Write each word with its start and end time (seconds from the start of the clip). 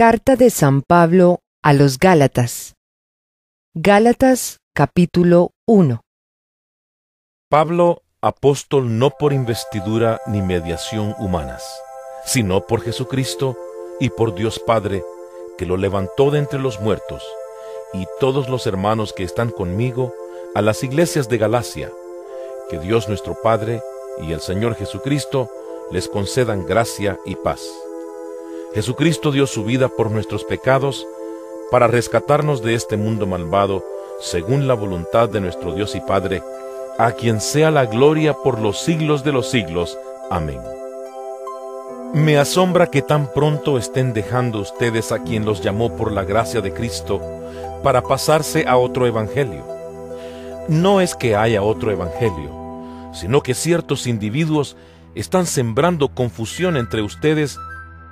Carta 0.00 0.34
de 0.34 0.48
San 0.48 0.80
Pablo 0.80 1.40
a 1.62 1.74
los 1.74 1.98
Gálatas. 1.98 2.72
Gálatas 3.74 4.56
capítulo 4.74 5.50
1. 5.68 6.00
Pablo, 7.50 8.00
apóstol 8.22 8.98
no 8.98 9.10
por 9.10 9.34
investidura 9.34 10.18
ni 10.26 10.40
mediación 10.40 11.14
humanas, 11.18 11.62
sino 12.24 12.66
por 12.66 12.80
Jesucristo 12.80 13.58
y 14.00 14.08
por 14.08 14.34
Dios 14.34 14.58
Padre, 14.58 15.04
que 15.58 15.66
lo 15.66 15.76
levantó 15.76 16.30
de 16.30 16.38
entre 16.38 16.60
los 16.60 16.80
muertos, 16.80 17.22
y 17.92 18.06
todos 18.20 18.48
los 18.48 18.66
hermanos 18.66 19.12
que 19.12 19.24
están 19.24 19.50
conmigo 19.50 20.14
a 20.54 20.62
las 20.62 20.82
iglesias 20.82 21.28
de 21.28 21.36
Galacia, 21.36 21.92
que 22.70 22.78
Dios 22.78 23.06
nuestro 23.06 23.36
Padre 23.42 23.82
y 24.22 24.32
el 24.32 24.40
Señor 24.40 24.76
Jesucristo 24.76 25.50
les 25.92 26.08
concedan 26.08 26.64
gracia 26.64 27.18
y 27.26 27.36
paz. 27.36 27.60
Jesucristo 28.74 29.32
dio 29.32 29.48
su 29.48 29.64
vida 29.64 29.88
por 29.88 30.12
nuestros 30.12 30.44
pecados 30.44 31.04
para 31.72 31.88
rescatarnos 31.88 32.62
de 32.62 32.74
este 32.74 32.96
mundo 32.96 33.26
malvado, 33.26 33.84
según 34.20 34.68
la 34.68 34.74
voluntad 34.74 35.28
de 35.28 35.40
nuestro 35.40 35.74
Dios 35.74 35.96
y 35.96 36.00
Padre, 36.00 36.40
a 36.96 37.12
quien 37.12 37.40
sea 37.40 37.72
la 37.72 37.86
gloria 37.86 38.32
por 38.32 38.60
los 38.60 38.78
siglos 38.78 39.24
de 39.24 39.32
los 39.32 39.50
siglos. 39.50 39.98
Amén. 40.30 40.60
Me 42.14 42.38
asombra 42.38 42.86
que 42.86 43.02
tan 43.02 43.32
pronto 43.32 43.76
estén 43.76 44.12
dejando 44.12 44.60
ustedes 44.60 45.10
a 45.10 45.22
quien 45.24 45.44
los 45.44 45.62
llamó 45.62 45.96
por 45.96 46.12
la 46.12 46.22
gracia 46.22 46.60
de 46.60 46.72
Cristo 46.72 47.20
para 47.82 48.02
pasarse 48.02 48.66
a 48.68 48.76
otro 48.76 49.06
evangelio. 49.06 49.64
No 50.68 51.00
es 51.00 51.16
que 51.16 51.34
haya 51.34 51.62
otro 51.62 51.90
evangelio, 51.90 52.50
sino 53.14 53.42
que 53.42 53.54
ciertos 53.54 54.06
individuos 54.06 54.76
están 55.16 55.46
sembrando 55.46 56.14
confusión 56.14 56.76
entre 56.76 57.02
ustedes 57.02 57.58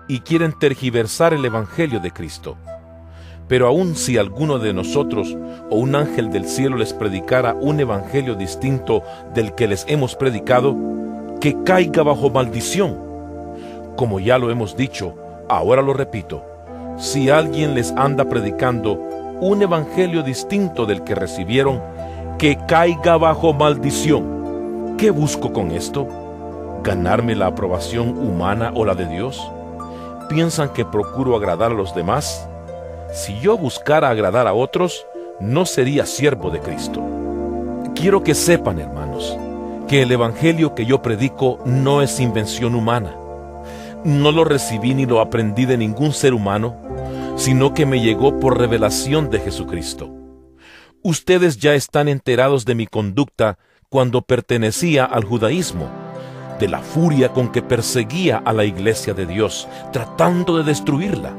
y 0.08 0.20
quieren 0.20 0.52
tergiversar 0.58 1.34
el 1.34 1.44
Evangelio 1.44 2.00
de 2.00 2.10
Cristo. 2.10 2.56
Pero 3.46 3.66
aun 3.66 3.94
si 3.94 4.18
alguno 4.18 4.58
de 4.58 4.72
nosotros 4.72 5.36
o 5.70 5.76
un 5.76 5.94
ángel 5.94 6.30
del 6.30 6.46
cielo 6.46 6.76
les 6.76 6.92
predicara 6.92 7.54
un 7.54 7.80
Evangelio 7.80 8.34
distinto 8.34 9.02
del 9.34 9.54
que 9.54 9.68
les 9.68 9.84
hemos 9.88 10.16
predicado, 10.16 10.76
que 11.40 11.56
caiga 11.64 12.02
bajo 12.02 12.30
maldición. 12.30 12.96
Como 13.96 14.20
ya 14.20 14.38
lo 14.38 14.50
hemos 14.50 14.76
dicho, 14.76 15.14
ahora 15.48 15.82
lo 15.82 15.92
repito, 15.92 16.42
si 16.98 17.30
alguien 17.30 17.74
les 17.74 17.92
anda 17.92 18.28
predicando 18.28 18.94
un 19.40 19.62
Evangelio 19.62 20.22
distinto 20.22 20.84
del 20.84 21.04
que 21.04 21.14
recibieron, 21.14 21.80
que 22.38 22.58
caiga 22.66 23.16
bajo 23.16 23.52
maldición. 23.52 24.96
¿Qué 24.98 25.10
busco 25.10 25.52
con 25.52 25.70
esto? 25.70 26.06
¿Ganarme 26.82 27.34
la 27.34 27.46
aprobación 27.46 28.18
humana 28.18 28.72
o 28.74 28.84
la 28.84 28.94
de 28.94 29.06
Dios? 29.06 29.50
¿Piensan 30.28 30.74
que 30.74 30.84
procuro 30.84 31.34
agradar 31.36 31.72
a 31.72 31.74
los 31.74 31.94
demás? 31.94 32.46
Si 33.14 33.40
yo 33.40 33.56
buscara 33.56 34.10
agradar 34.10 34.46
a 34.46 34.52
otros, 34.52 35.06
no 35.40 35.64
sería 35.64 36.04
siervo 36.04 36.50
de 36.50 36.60
Cristo. 36.60 37.02
Quiero 37.94 38.22
que 38.22 38.34
sepan, 38.34 38.78
hermanos, 38.78 39.36
que 39.88 40.02
el 40.02 40.12
Evangelio 40.12 40.74
que 40.74 40.84
yo 40.84 41.00
predico 41.00 41.60
no 41.64 42.02
es 42.02 42.20
invención 42.20 42.74
humana. 42.74 43.16
No 44.04 44.30
lo 44.30 44.44
recibí 44.44 44.94
ni 44.94 45.06
lo 45.06 45.20
aprendí 45.20 45.64
de 45.64 45.78
ningún 45.78 46.12
ser 46.12 46.34
humano, 46.34 46.76
sino 47.36 47.72
que 47.72 47.86
me 47.86 48.00
llegó 48.00 48.38
por 48.38 48.58
revelación 48.58 49.30
de 49.30 49.40
Jesucristo. 49.40 50.10
Ustedes 51.02 51.56
ya 51.56 51.74
están 51.74 52.06
enterados 52.06 52.66
de 52.66 52.74
mi 52.74 52.86
conducta 52.86 53.58
cuando 53.88 54.20
pertenecía 54.20 55.06
al 55.06 55.24
judaísmo 55.24 55.88
de 56.58 56.68
la 56.68 56.80
furia 56.80 57.32
con 57.32 57.48
que 57.48 57.62
perseguía 57.62 58.42
a 58.44 58.52
la 58.52 58.64
iglesia 58.64 59.14
de 59.14 59.26
Dios, 59.26 59.68
tratando 59.92 60.56
de 60.56 60.64
destruirla. 60.64 61.32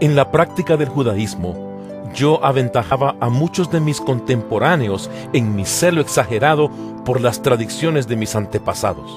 En 0.00 0.16
la 0.16 0.30
práctica 0.30 0.76
del 0.76 0.88
judaísmo, 0.88 1.70
yo 2.14 2.44
aventajaba 2.44 3.16
a 3.20 3.28
muchos 3.28 3.70
de 3.70 3.80
mis 3.80 4.00
contemporáneos 4.00 5.10
en 5.32 5.54
mi 5.54 5.64
celo 5.64 6.00
exagerado 6.00 6.70
por 7.04 7.20
las 7.20 7.42
tradiciones 7.42 8.08
de 8.08 8.16
mis 8.16 8.34
antepasados. 8.34 9.10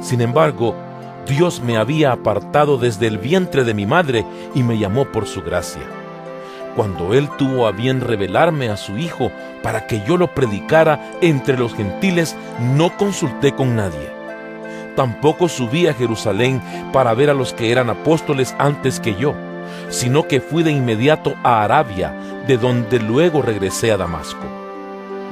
Sin 0.00 0.20
embargo, 0.20 0.74
Dios 1.26 1.60
me 1.60 1.76
había 1.76 2.12
apartado 2.12 2.78
desde 2.78 3.06
el 3.06 3.18
vientre 3.18 3.64
de 3.64 3.74
mi 3.74 3.84
madre 3.84 4.24
y 4.54 4.62
me 4.62 4.78
llamó 4.78 5.06
por 5.06 5.26
su 5.26 5.42
gracia. 5.42 5.82
Cuando 6.76 7.14
Él 7.14 7.28
tuvo 7.36 7.66
a 7.66 7.72
bien 7.72 8.00
revelarme 8.00 8.68
a 8.68 8.76
su 8.76 8.98
Hijo 8.98 9.30
para 9.62 9.86
que 9.86 10.02
yo 10.06 10.16
lo 10.16 10.34
predicara 10.34 11.12
entre 11.20 11.58
los 11.58 11.74
gentiles, 11.74 12.36
no 12.60 12.96
consulté 12.96 13.52
con 13.52 13.74
nadie 13.74 14.15
tampoco 14.96 15.48
subí 15.48 15.86
a 15.86 15.94
Jerusalén 15.94 16.60
para 16.92 17.14
ver 17.14 17.30
a 17.30 17.34
los 17.34 17.52
que 17.52 17.70
eran 17.70 17.90
apóstoles 17.90 18.56
antes 18.58 18.98
que 18.98 19.14
yo, 19.14 19.34
sino 19.90 20.26
que 20.26 20.40
fui 20.40 20.64
de 20.64 20.72
inmediato 20.72 21.34
a 21.44 21.62
Arabia, 21.62 22.12
de 22.48 22.56
donde 22.56 22.98
luego 22.98 23.42
regresé 23.42 23.92
a 23.92 23.96
Damasco. 23.96 24.44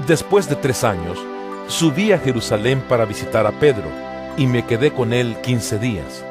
Después 0.07 0.49
de 0.49 0.57
tres 0.57 0.85
años, 0.85 1.19
subí 1.67 2.13
a 2.13 2.19
Jerusalén 2.19 2.83
para 2.89 3.05
visitar 3.05 3.47
a 3.47 3.53
Pedro, 3.53 3.89
y 4.37 4.47
me 4.47 4.65
quedé 4.65 4.93
con 4.93 5.13
él 5.13 5.37
quince 5.43 5.79
días. 5.79 6.25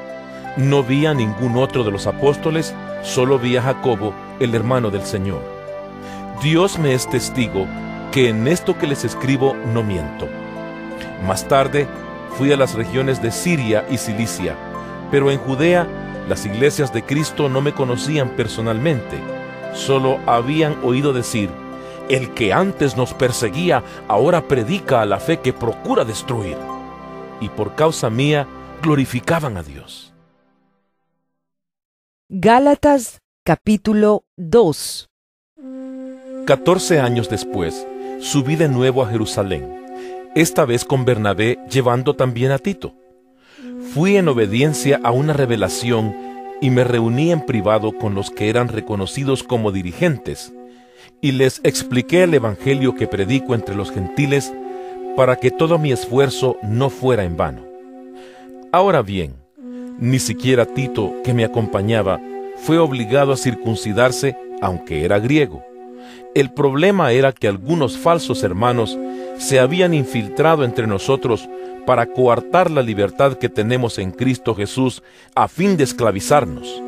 No 0.55 0.83
vi 0.83 1.05
a 1.05 1.13
ningún 1.13 1.57
otro 1.57 1.83
de 1.83 1.91
los 1.91 2.05
apóstoles, 2.05 2.73
solo 3.01 3.39
vi 3.39 3.57
a 3.57 3.61
Jacobo, 3.61 4.13
el 4.39 4.53
hermano 4.53 4.91
del 4.91 5.03
Señor. 5.03 5.41
Dios 6.41 6.77
me 6.77 6.93
es 6.93 7.09
testigo 7.09 7.65
que 8.11 8.29
en 8.29 8.47
esto 8.47 8.77
que 8.77 8.85
les 8.85 9.03
escribo 9.05 9.55
no 9.73 9.81
miento. 9.81 10.27
Más 11.25 11.47
tarde 11.47 11.87
fui 12.37 12.51
a 12.51 12.57
las 12.57 12.73
regiones 12.73 13.21
de 13.21 13.31
Siria 13.31 13.85
y 13.89 13.97
Cilicia, 13.97 14.55
pero 15.11 15.31
en 15.31 15.39
Judea 15.39 15.87
las 16.27 16.45
iglesias 16.45 16.93
de 16.93 17.03
Cristo 17.03 17.49
no 17.49 17.61
me 17.61 17.73
conocían 17.73 18.29
personalmente, 18.35 19.17
solo 19.73 20.19
habían 20.25 20.77
oído 20.83 21.13
decir, 21.13 21.49
el 22.09 22.33
que 22.33 22.53
antes 22.53 22.97
nos 22.97 23.13
perseguía 23.13 23.83
ahora 24.07 24.47
predica 24.47 25.01
a 25.01 25.05
la 25.05 25.19
fe 25.19 25.39
que 25.39 25.53
procura 25.53 26.05
destruir, 26.05 26.57
y 27.39 27.49
por 27.49 27.75
causa 27.75 28.09
mía 28.09 28.47
glorificaban 28.81 29.57
a 29.57 29.63
Dios. 29.63 30.13
Gálatas 32.29 33.21
capítulo 33.43 34.23
2 34.37 35.09
Catorce 36.45 36.99
años 36.99 37.29
después, 37.29 37.85
subí 38.19 38.55
de 38.55 38.69
nuevo 38.69 39.03
a 39.03 39.09
Jerusalén 39.09 39.82
esta 40.35 40.65
vez 40.65 40.85
con 40.85 41.05
Bernabé 41.05 41.59
llevando 41.69 42.15
también 42.15 42.51
a 42.51 42.57
Tito. 42.57 42.93
Fui 43.93 44.17
en 44.17 44.27
obediencia 44.27 44.99
a 45.03 45.11
una 45.11 45.33
revelación 45.33 46.15
y 46.61 46.69
me 46.69 46.83
reuní 46.83 47.31
en 47.31 47.45
privado 47.45 47.91
con 47.97 48.15
los 48.15 48.31
que 48.31 48.49
eran 48.49 48.67
reconocidos 48.67 49.43
como 49.43 49.71
dirigentes, 49.71 50.53
y 51.21 51.33
les 51.33 51.61
expliqué 51.63 52.23
el 52.23 52.33
Evangelio 52.33 52.95
que 52.95 53.07
predico 53.07 53.53
entre 53.53 53.75
los 53.75 53.91
gentiles 53.91 54.53
para 55.15 55.35
que 55.35 55.51
todo 55.51 55.77
mi 55.77 55.91
esfuerzo 55.91 56.57
no 56.63 56.89
fuera 56.89 57.23
en 57.23 57.37
vano. 57.37 57.61
Ahora 58.71 59.01
bien, 59.01 59.35
ni 59.99 60.19
siquiera 60.19 60.65
Tito, 60.65 61.13
que 61.23 61.33
me 61.33 61.43
acompañaba, 61.43 62.19
fue 62.55 62.79
obligado 62.79 63.31
a 63.33 63.37
circuncidarse, 63.37 64.35
aunque 64.61 65.05
era 65.05 65.19
griego. 65.19 65.63
El 66.35 66.51
problema 66.51 67.11
era 67.11 67.31
que 67.31 67.47
algunos 67.47 67.97
falsos 67.97 68.43
hermanos 68.43 68.97
se 69.37 69.59
habían 69.59 69.93
infiltrado 69.93 70.63
entre 70.63 70.87
nosotros 70.87 71.47
para 71.85 72.07
coartar 72.07 72.71
la 72.71 72.81
libertad 72.81 73.37
que 73.37 73.49
tenemos 73.49 73.99
en 73.99 74.11
Cristo 74.11 74.55
Jesús 74.55 75.03
a 75.35 75.47
fin 75.47 75.77
de 75.77 75.83
esclavizarnos. 75.83 76.81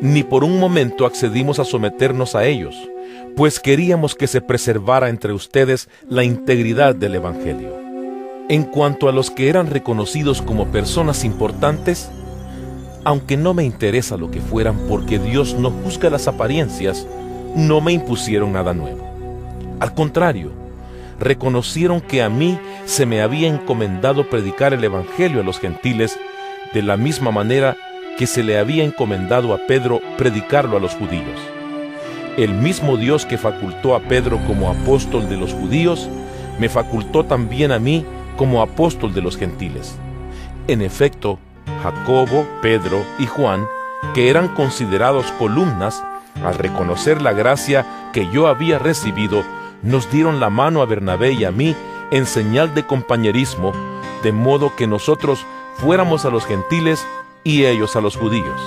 Ni 0.00 0.22
por 0.22 0.44
un 0.44 0.60
momento 0.60 1.06
accedimos 1.06 1.58
a 1.58 1.64
someternos 1.64 2.34
a 2.34 2.44
ellos, 2.44 2.76
pues 3.36 3.58
queríamos 3.58 4.14
que 4.14 4.26
se 4.26 4.40
preservara 4.40 5.08
entre 5.08 5.32
ustedes 5.32 5.88
la 6.08 6.24
integridad 6.24 6.94
del 6.94 7.16
Evangelio. 7.16 7.76
En 8.48 8.64
cuanto 8.64 9.08
a 9.08 9.12
los 9.12 9.30
que 9.30 9.48
eran 9.48 9.68
reconocidos 9.68 10.40
como 10.40 10.68
personas 10.68 11.24
importantes, 11.24 12.10
aunque 13.04 13.36
no 13.36 13.54
me 13.54 13.64
interesa 13.64 14.16
lo 14.16 14.30
que 14.30 14.40
fueran 14.40 14.78
porque 14.88 15.18
Dios 15.18 15.54
no 15.54 15.70
juzga 15.70 16.10
las 16.10 16.28
apariencias, 16.28 17.06
no 17.54 17.80
me 17.80 17.92
impusieron 17.92 18.52
nada 18.52 18.74
nuevo. 18.74 19.06
Al 19.80 19.94
contrario, 19.94 20.52
reconocieron 21.18 22.00
que 22.00 22.22
a 22.22 22.28
mí 22.28 22.58
se 22.84 23.06
me 23.06 23.20
había 23.20 23.48
encomendado 23.48 24.28
predicar 24.28 24.72
el 24.74 24.84
Evangelio 24.84 25.40
a 25.40 25.44
los 25.44 25.58
gentiles 25.58 26.18
de 26.72 26.82
la 26.82 26.96
misma 26.96 27.30
manera 27.30 27.76
que 28.18 28.26
se 28.26 28.42
le 28.42 28.58
había 28.58 28.84
encomendado 28.84 29.52
a 29.52 29.58
Pedro 29.66 30.00
predicarlo 30.16 30.76
a 30.76 30.80
los 30.80 30.94
judíos. 30.94 31.38
El 32.36 32.54
mismo 32.54 32.96
Dios 32.96 33.26
que 33.26 33.38
facultó 33.38 33.94
a 33.94 34.00
Pedro 34.00 34.38
como 34.46 34.70
apóstol 34.70 35.28
de 35.28 35.36
los 35.36 35.52
judíos, 35.52 36.08
me 36.58 36.68
facultó 36.68 37.24
también 37.24 37.72
a 37.72 37.78
mí 37.78 38.04
como 38.36 38.62
apóstol 38.62 39.14
de 39.14 39.22
los 39.22 39.36
gentiles. 39.36 39.96
En 40.66 40.82
efecto, 40.82 41.38
Jacobo, 41.82 42.46
Pedro 42.62 43.02
y 43.18 43.26
Juan, 43.26 43.66
que 44.14 44.30
eran 44.30 44.48
considerados 44.54 45.26
columnas, 45.32 46.02
al 46.44 46.54
reconocer 46.54 47.22
la 47.22 47.32
gracia 47.32 48.10
que 48.12 48.28
yo 48.30 48.46
había 48.46 48.78
recibido, 48.78 49.44
nos 49.82 50.10
dieron 50.10 50.40
la 50.40 50.50
mano 50.50 50.82
a 50.82 50.86
Bernabé 50.86 51.32
y 51.32 51.44
a 51.44 51.50
mí 51.50 51.76
en 52.10 52.26
señal 52.26 52.74
de 52.74 52.86
compañerismo, 52.86 53.72
de 54.22 54.32
modo 54.32 54.74
que 54.76 54.86
nosotros 54.86 55.44
fuéramos 55.76 56.24
a 56.24 56.30
los 56.30 56.44
gentiles 56.46 57.06
y 57.44 57.64
ellos 57.64 57.96
a 57.96 58.00
los 58.00 58.16
judíos. 58.16 58.60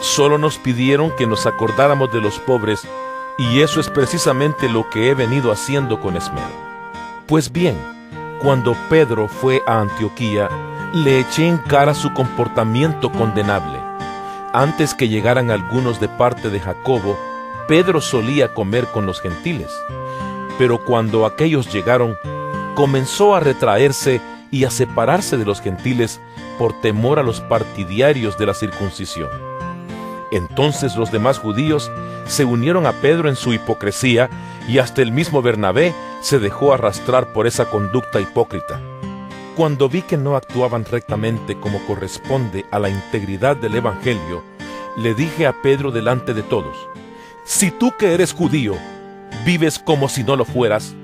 Solo 0.00 0.38
nos 0.38 0.58
pidieron 0.58 1.10
que 1.16 1.26
nos 1.26 1.46
acordáramos 1.46 2.12
de 2.12 2.20
los 2.20 2.38
pobres 2.38 2.86
y 3.38 3.60
eso 3.60 3.80
es 3.80 3.88
precisamente 3.88 4.68
lo 4.68 4.88
que 4.90 5.10
he 5.10 5.14
venido 5.14 5.52
haciendo 5.52 6.00
con 6.00 6.16
esmero. 6.16 6.66
Pues 7.26 7.50
bien, 7.50 7.76
cuando 8.42 8.76
Pedro 8.88 9.28
fue 9.28 9.62
a 9.66 9.80
Antioquía, 9.80 10.48
le 10.92 11.20
eché 11.20 11.46
en 11.48 11.58
cara 11.58 11.94
su 11.94 12.12
comportamiento 12.12 13.10
condenable. 13.10 13.85
Antes 14.56 14.94
que 14.94 15.10
llegaran 15.10 15.50
algunos 15.50 16.00
de 16.00 16.08
parte 16.08 16.48
de 16.48 16.60
Jacobo, 16.60 17.18
Pedro 17.68 18.00
solía 18.00 18.54
comer 18.54 18.86
con 18.86 19.04
los 19.04 19.20
gentiles. 19.20 19.70
Pero 20.56 20.82
cuando 20.82 21.26
aquellos 21.26 21.70
llegaron, 21.70 22.16
comenzó 22.74 23.34
a 23.34 23.40
retraerse 23.40 24.22
y 24.50 24.64
a 24.64 24.70
separarse 24.70 25.36
de 25.36 25.44
los 25.44 25.60
gentiles 25.60 26.22
por 26.58 26.72
temor 26.80 27.18
a 27.18 27.22
los 27.22 27.42
partidarios 27.42 28.38
de 28.38 28.46
la 28.46 28.54
circuncisión. 28.54 29.28
Entonces 30.32 30.96
los 30.96 31.12
demás 31.12 31.38
judíos 31.38 31.92
se 32.24 32.46
unieron 32.46 32.86
a 32.86 32.92
Pedro 32.92 33.28
en 33.28 33.36
su 33.36 33.52
hipocresía 33.52 34.30
y 34.66 34.78
hasta 34.78 35.02
el 35.02 35.12
mismo 35.12 35.42
Bernabé 35.42 35.92
se 36.22 36.38
dejó 36.38 36.72
arrastrar 36.72 37.34
por 37.34 37.46
esa 37.46 37.66
conducta 37.66 38.20
hipócrita. 38.20 38.80
Cuando 39.56 39.88
vi 39.88 40.02
que 40.02 40.18
no 40.18 40.36
actuaban 40.36 40.84
rectamente 40.84 41.58
como 41.58 41.78
corresponde 41.86 42.66
a 42.70 42.78
la 42.78 42.90
integridad 42.90 43.56
del 43.56 43.76
Evangelio, 43.76 44.44
le 44.98 45.14
dije 45.14 45.46
a 45.46 45.62
Pedro 45.62 45.90
delante 45.90 46.34
de 46.34 46.42
todos, 46.42 46.76
si 47.46 47.70
tú 47.70 47.94
que 47.98 48.12
eres 48.12 48.34
judío, 48.34 48.74
vives 49.46 49.78
como 49.78 50.10
si 50.10 50.24
no 50.24 50.36
lo 50.36 50.44
fueras, 50.44 50.94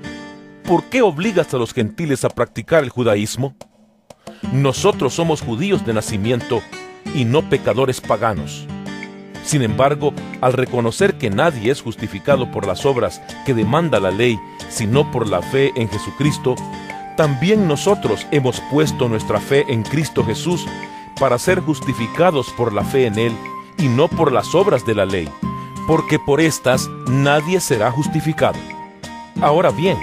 ¿por 0.65 0.83
qué 0.83 1.01
obligas 1.01 1.51
a 1.55 1.57
los 1.57 1.73
gentiles 1.73 2.23
a 2.25 2.29
practicar 2.29 2.83
el 2.83 2.91
judaísmo? 2.91 3.55
Nosotros 4.51 5.15
somos 5.15 5.41
judíos 5.41 5.83
de 5.83 5.95
nacimiento 5.95 6.61
y 7.15 7.25
no 7.25 7.49
pecadores 7.49 8.01
paganos. 8.01 8.67
Sin 9.43 9.63
embargo, 9.63 10.13
al 10.41 10.53
reconocer 10.53 11.17
que 11.17 11.31
nadie 11.31 11.71
es 11.71 11.81
justificado 11.81 12.51
por 12.51 12.67
las 12.67 12.85
obras 12.85 13.19
que 13.47 13.55
demanda 13.55 13.99
la 13.99 14.11
ley, 14.11 14.39
sino 14.69 15.09
por 15.11 15.27
la 15.27 15.41
fe 15.41 15.71
en 15.75 15.89
Jesucristo, 15.89 16.55
también 17.15 17.67
nosotros 17.67 18.25
hemos 18.31 18.61
puesto 18.71 19.07
nuestra 19.07 19.39
fe 19.39 19.65
en 19.67 19.83
Cristo 19.83 20.23
Jesús 20.23 20.65
para 21.19 21.37
ser 21.37 21.59
justificados 21.59 22.49
por 22.51 22.73
la 22.73 22.83
fe 22.83 23.05
en 23.05 23.19
Él 23.19 23.33
y 23.77 23.87
no 23.87 24.07
por 24.07 24.31
las 24.31 24.55
obras 24.55 24.85
de 24.85 24.95
la 24.95 25.05
ley, 25.05 25.29
porque 25.87 26.19
por 26.19 26.41
estas 26.41 26.89
nadie 27.07 27.59
será 27.59 27.91
justificado. 27.91 28.59
Ahora 29.41 29.71
bien, 29.71 29.97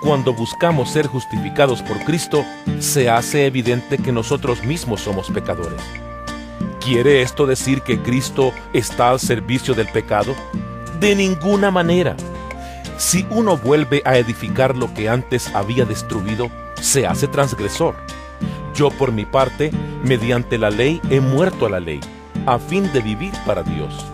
cuando 0.00 0.32
buscamos 0.32 0.90
ser 0.90 1.06
justificados 1.06 1.82
por 1.82 1.98
Cristo, 2.04 2.44
se 2.78 3.10
hace 3.10 3.46
evidente 3.46 3.98
que 3.98 4.12
nosotros 4.12 4.64
mismos 4.64 5.02
somos 5.02 5.30
pecadores. 5.30 5.80
¿Quiere 6.80 7.20
esto 7.20 7.46
decir 7.46 7.82
que 7.82 8.00
Cristo 8.00 8.52
está 8.72 9.10
al 9.10 9.20
servicio 9.20 9.74
del 9.74 9.88
pecado? 9.88 10.34
De 10.98 11.14
ninguna 11.14 11.70
manera. 11.70 12.16
Si 13.00 13.26
uno 13.30 13.56
vuelve 13.56 14.02
a 14.04 14.18
edificar 14.18 14.76
lo 14.76 14.92
que 14.92 15.08
antes 15.08 15.48
había 15.54 15.86
destruido, 15.86 16.50
se 16.82 17.06
hace 17.06 17.28
transgresor. 17.28 17.96
Yo 18.74 18.90
por 18.90 19.10
mi 19.10 19.24
parte, 19.24 19.70
mediante 20.04 20.58
la 20.58 20.68
ley, 20.68 21.00
he 21.08 21.18
muerto 21.18 21.64
a 21.64 21.70
la 21.70 21.80
ley, 21.80 21.98
a 22.44 22.58
fin 22.58 22.92
de 22.92 23.00
vivir 23.00 23.32
para 23.46 23.62
Dios. 23.62 24.04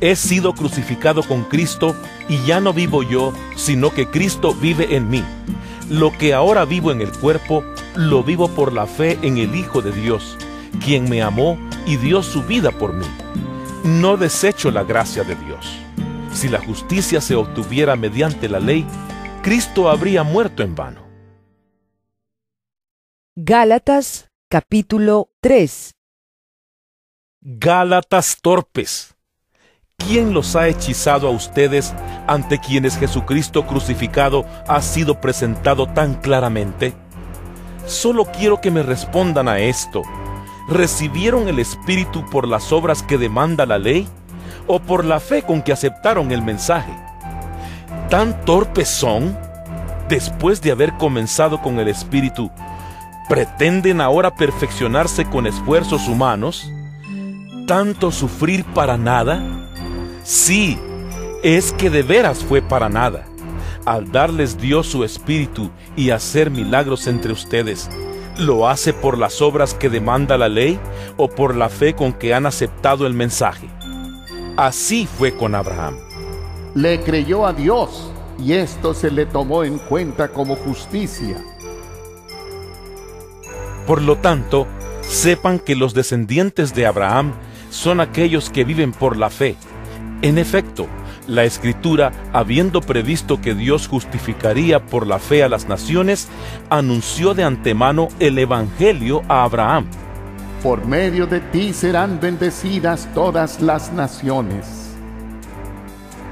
He 0.00 0.16
sido 0.16 0.54
crucificado 0.54 1.22
con 1.22 1.44
Cristo 1.44 1.94
y 2.28 2.44
ya 2.44 2.60
no 2.60 2.72
vivo 2.72 3.04
yo, 3.04 3.32
sino 3.54 3.92
que 3.92 4.08
Cristo 4.08 4.52
vive 4.54 4.96
en 4.96 5.08
mí. 5.08 5.22
Lo 5.88 6.10
que 6.10 6.34
ahora 6.34 6.64
vivo 6.64 6.90
en 6.90 7.02
el 7.02 7.12
cuerpo, 7.12 7.62
lo 7.94 8.24
vivo 8.24 8.48
por 8.48 8.72
la 8.72 8.86
fe 8.86 9.20
en 9.22 9.38
el 9.38 9.54
Hijo 9.54 9.82
de 9.82 9.92
Dios, 9.92 10.36
quien 10.84 11.08
me 11.08 11.22
amó 11.22 11.56
y 11.86 11.96
dio 11.96 12.24
su 12.24 12.42
vida 12.42 12.72
por 12.72 12.92
mí. 12.92 13.06
No 13.84 14.16
desecho 14.16 14.72
la 14.72 14.82
gracia 14.82 15.22
de 15.22 15.36
Dios. 15.36 15.85
Si 16.36 16.50
la 16.50 16.60
justicia 16.60 17.22
se 17.22 17.34
obtuviera 17.34 17.96
mediante 17.96 18.46
la 18.50 18.60
ley, 18.60 18.86
Cristo 19.42 19.88
habría 19.88 20.22
muerto 20.22 20.62
en 20.62 20.74
vano. 20.74 21.00
Gálatas 23.34 24.28
capítulo 24.50 25.30
3 25.40 25.94
Gálatas 27.40 28.36
torpes. 28.42 29.16
¿Quién 29.96 30.34
los 30.34 30.56
ha 30.56 30.68
hechizado 30.68 31.28
a 31.28 31.30
ustedes 31.30 31.94
ante 32.26 32.58
quienes 32.58 32.98
Jesucristo 32.98 33.66
crucificado 33.66 34.44
ha 34.68 34.82
sido 34.82 35.22
presentado 35.22 35.86
tan 35.86 36.20
claramente? 36.20 36.92
Solo 37.86 38.26
quiero 38.26 38.60
que 38.60 38.70
me 38.70 38.82
respondan 38.82 39.48
a 39.48 39.58
esto. 39.60 40.02
¿Recibieron 40.68 41.48
el 41.48 41.60
Espíritu 41.60 42.28
por 42.28 42.46
las 42.46 42.72
obras 42.72 43.02
que 43.02 43.16
demanda 43.16 43.64
la 43.64 43.78
ley? 43.78 44.06
O 44.66 44.80
por 44.80 45.04
la 45.04 45.20
fe 45.20 45.42
con 45.42 45.62
que 45.62 45.72
aceptaron 45.72 46.32
el 46.32 46.42
mensaje. 46.42 46.92
¿Tan 48.10 48.44
torpes 48.44 48.88
son? 48.88 49.36
Después 50.08 50.60
de 50.62 50.70
haber 50.70 50.92
comenzado 50.94 51.60
con 51.60 51.80
el 51.80 51.88
Espíritu, 51.88 52.50
¿pretenden 53.28 54.00
ahora 54.00 54.34
perfeccionarse 54.34 55.24
con 55.24 55.46
esfuerzos 55.46 56.06
humanos? 56.06 56.70
¿Tanto 57.66 58.12
sufrir 58.12 58.64
para 58.64 58.96
nada? 58.96 59.42
Sí, 60.22 60.78
es 61.42 61.72
que 61.72 61.90
de 61.90 62.02
veras 62.02 62.44
fue 62.44 62.62
para 62.62 62.88
nada. 62.88 63.26
Al 63.84 64.10
darles 64.10 64.58
Dios 64.58 64.86
su 64.86 65.04
Espíritu 65.04 65.70
y 65.96 66.10
hacer 66.10 66.50
milagros 66.50 67.08
entre 67.08 67.32
ustedes, 67.32 67.90
¿lo 68.38 68.68
hace 68.68 68.92
por 68.92 69.18
las 69.18 69.42
obras 69.42 69.74
que 69.74 69.88
demanda 69.88 70.38
la 70.38 70.48
ley 70.48 70.78
o 71.16 71.28
por 71.28 71.56
la 71.56 71.68
fe 71.68 71.94
con 71.94 72.12
que 72.12 72.34
han 72.34 72.46
aceptado 72.46 73.06
el 73.06 73.14
mensaje? 73.14 73.68
Así 74.56 75.06
fue 75.06 75.36
con 75.36 75.54
Abraham. 75.54 75.96
Le 76.74 77.02
creyó 77.02 77.46
a 77.46 77.52
Dios 77.52 78.10
y 78.42 78.54
esto 78.54 78.94
se 78.94 79.10
le 79.10 79.26
tomó 79.26 79.64
en 79.64 79.78
cuenta 79.78 80.28
como 80.28 80.56
justicia. 80.56 81.44
Por 83.86 84.00
lo 84.00 84.16
tanto, 84.16 84.66
sepan 85.02 85.58
que 85.58 85.76
los 85.76 85.92
descendientes 85.92 86.74
de 86.74 86.86
Abraham 86.86 87.34
son 87.68 88.00
aquellos 88.00 88.48
que 88.48 88.64
viven 88.64 88.92
por 88.92 89.18
la 89.18 89.28
fe. 89.28 89.56
En 90.22 90.38
efecto, 90.38 90.86
la 91.26 91.44
Escritura, 91.44 92.12
habiendo 92.32 92.80
previsto 92.80 93.42
que 93.42 93.54
Dios 93.54 93.88
justificaría 93.88 94.86
por 94.86 95.06
la 95.06 95.18
fe 95.18 95.42
a 95.42 95.50
las 95.50 95.68
naciones, 95.68 96.28
anunció 96.70 97.34
de 97.34 97.44
antemano 97.44 98.08
el 98.20 98.38
Evangelio 98.38 99.22
a 99.28 99.44
Abraham 99.44 99.86
por 100.66 100.84
medio 100.84 101.28
de 101.28 101.38
ti 101.38 101.72
serán 101.72 102.18
bendecidas 102.18 103.08
todas 103.14 103.60
las 103.60 103.92
naciones. 103.92 104.96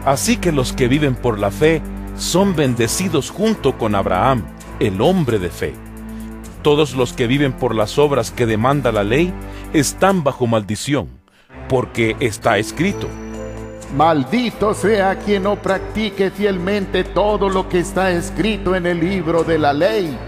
Así 0.05 0.39
que 0.39 0.51
los 0.51 0.73
que 0.73 0.89
viven 0.89 1.15
por 1.15 1.39
la 1.39 1.53
fe 1.53 1.81
son 2.17 2.57
bendecidos 2.57 3.31
junto 3.31 3.79
con 3.79 3.95
Abraham, 3.95 4.43
el 4.81 5.01
hombre 5.01 5.39
de 5.39 5.51
fe. 5.51 5.75
Todos 6.63 6.97
los 6.97 7.13
que 7.13 7.29
viven 7.29 7.53
por 7.53 7.77
las 7.77 7.97
obras 7.97 8.33
que 8.33 8.45
demanda 8.45 8.91
la 8.91 9.05
ley 9.05 9.33
están 9.73 10.25
bajo 10.25 10.49
maldición, 10.49 11.07
porque 11.69 12.17
está 12.19 12.59
escrito. 12.59 13.07
Maldito 13.97 14.75
sea 14.75 15.17
quien 15.17 15.45
no 15.45 15.63
practique 15.63 16.33
fielmente 16.33 17.05
todo 17.05 17.49
lo 17.49 17.69
que 17.69 17.79
está 17.79 18.11
escrito 18.11 18.75
en 18.75 18.87
el 18.87 18.99
libro 18.99 19.45
de 19.45 19.59
la 19.61 19.73
ley. 19.73 20.19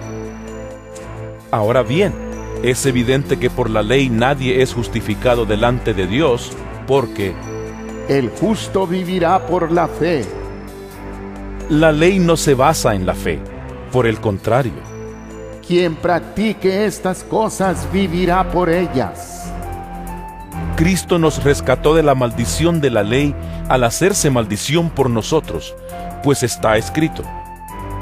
Ahora 1.50 1.82
bien, 1.82 2.25
es 2.62 2.86
evidente 2.86 3.38
que 3.38 3.50
por 3.50 3.70
la 3.70 3.82
ley 3.82 4.08
nadie 4.08 4.62
es 4.62 4.72
justificado 4.74 5.44
delante 5.44 5.94
de 5.94 6.06
Dios, 6.06 6.52
porque 6.86 7.34
el 8.08 8.30
justo 8.30 8.86
vivirá 8.86 9.46
por 9.46 9.70
la 9.72 9.88
fe. 9.88 10.24
La 11.68 11.92
ley 11.92 12.18
no 12.18 12.36
se 12.36 12.54
basa 12.54 12.94
en 12.94 13.06
la 13.06 13.14
fe, 13.14 13.40
por 13.92 14.06
el 14.06 14.20
contrario. 14.20 14.96
Quien 15.66 15.96
practique 15.96 16.86
estas 16.86 17.24
cosas 17.24 17.88
vivirá 17.92 18.50
por 18.50 18.70
ellas. 18.70 19.52
Cristo 20.76 21.18
nos 21.18 21.42
rescató 21.42 21.94
de 21.94 22.02
la 22.02 22.14
maldición 22.14 22.80
de 22.80 22.90
la 22.90 23.02
ley 23.02 23.34
al 23.68 23.82
hacerse 23.82 24.30
maldición 24.30 24.90
por 24.90 25.10
nosotros, 25.10 25.74
pues 26.22 26.42
está 26.42 26.76
escrito. 26.76 27.22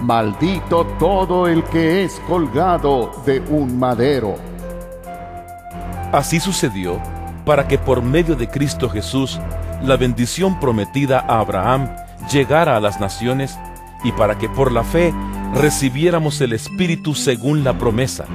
Maldito 0.04 0.84
todo 0.98 1.48
el 1.48 1.64
que 1.64 2.04
es 2.04 2.20
colgado 2.28 3.10
de 3.24 3.40
un 3.40 3.78
madero. 3.78 4.34
Así 6.12 6.40
sucedió 6.40 7.00
para 7.46 7.66
que 7.66 7.78
por 7.78 8.02
medio 8.02 8.36
de 8.36 8.50
Cristo 8.50 8.90
Jesús 8.90 9.40
la 9.82 9.96
bendición 9.96 10.60
prometida 10.60 11.20
a 11.20 11.40
Abraham 11.40 11.88
llegara 12.30 12.76
a 12.76 12.80
las 12.80 13.00
naciones 13.00 13.58
y 14.04 14.12
para 14.12 14.36
que 14.36 14.50
por 14.50 14.72
la 14.72 14.84
fe 14.84 15.14
recibiéramos 15.54 16.38
el 16.42 16.52
Espíritu 16.52 17.14
según 17.14 17.64
la 17.64 17.78
promesa. 17.78 18.26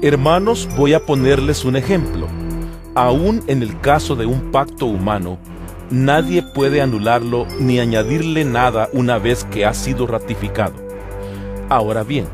Hermanos, 0.00 0.66
voy 0.78 0.94
a 0.94 1.04
ponerles 1.04 1.66
un 1.66 1.76
ejemplo. 1.76 2.26
Aún 2.94 3.42
en 3.48 3.62
el 3.62 3.78
caso 3.82 4.16
de 4.16 4.24
un 4.24 4.50
pacto 4.50 4.86
humano, 4.86 5.36
nadie 5.90 6.42
puede 6.42 6.80
anularlo 6.80 7.46
ni 7.58 7.80
añadirle 7.80 8.44
nada 8.44 8.88
una 8.92 9.18
vez 9.18 9.44
que 9.44 9.66
ha 9.66 9.74
sido 9.74 10.06
ratificado. 10.06 10.74
Ahora 11.68 12.02
bien, 12.02 12.26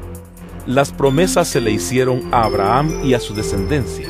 las 0.66 0.92
promesas 0.92 1.48
se 1.48 1.60
le 1.60 1.70
hicieron 1.70 2.22
a 2.32 2.44
Abraham 2.44 3.04
y 3.04 3.14
a 3.14 3.20
su 3.20 3.34
descendencia. 3.34 4.08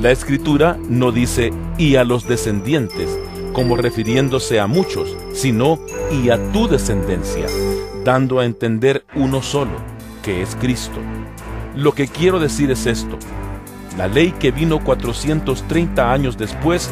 La 0.00 0.10
escritura 0.10 0.76
no 0.88 1.12
dice 1.12 1.52
y 1.78 1.96
a 1.96 2.04
los 2.04 2.28
descendientes, 2.28 3.18
como 3.52 3.76
refiriéndose 3.76 4.60
a 4.60 4.66
muchos, 4.66 5.16
sino 5.32 5.78
y 6.12 6.28
a 6.28 6.52
tu 6.52 6.68
descendencia, 6.68 7.46
dando 8.04 8.40
a 8.40 8.44
entender 8.44 9.06
uno 9.14 9.42
solo, 9.42 9.72
que 10.22 10.42
es 10.42 10.54
Cristo. 10.56 10.98
Lo 11.74 11.92
que 11.92 12.08
quiero 12.08 12.38
decir 12.38 12.70
es 12.70 12.86
esto. 12.86 13.18
La 13.96 14.08
ley 14.08 14.32
que 14.38 14.50
vino 14.50 14.82
430 14.82 16.12
años 16.12 16.36
después 16.36 16.90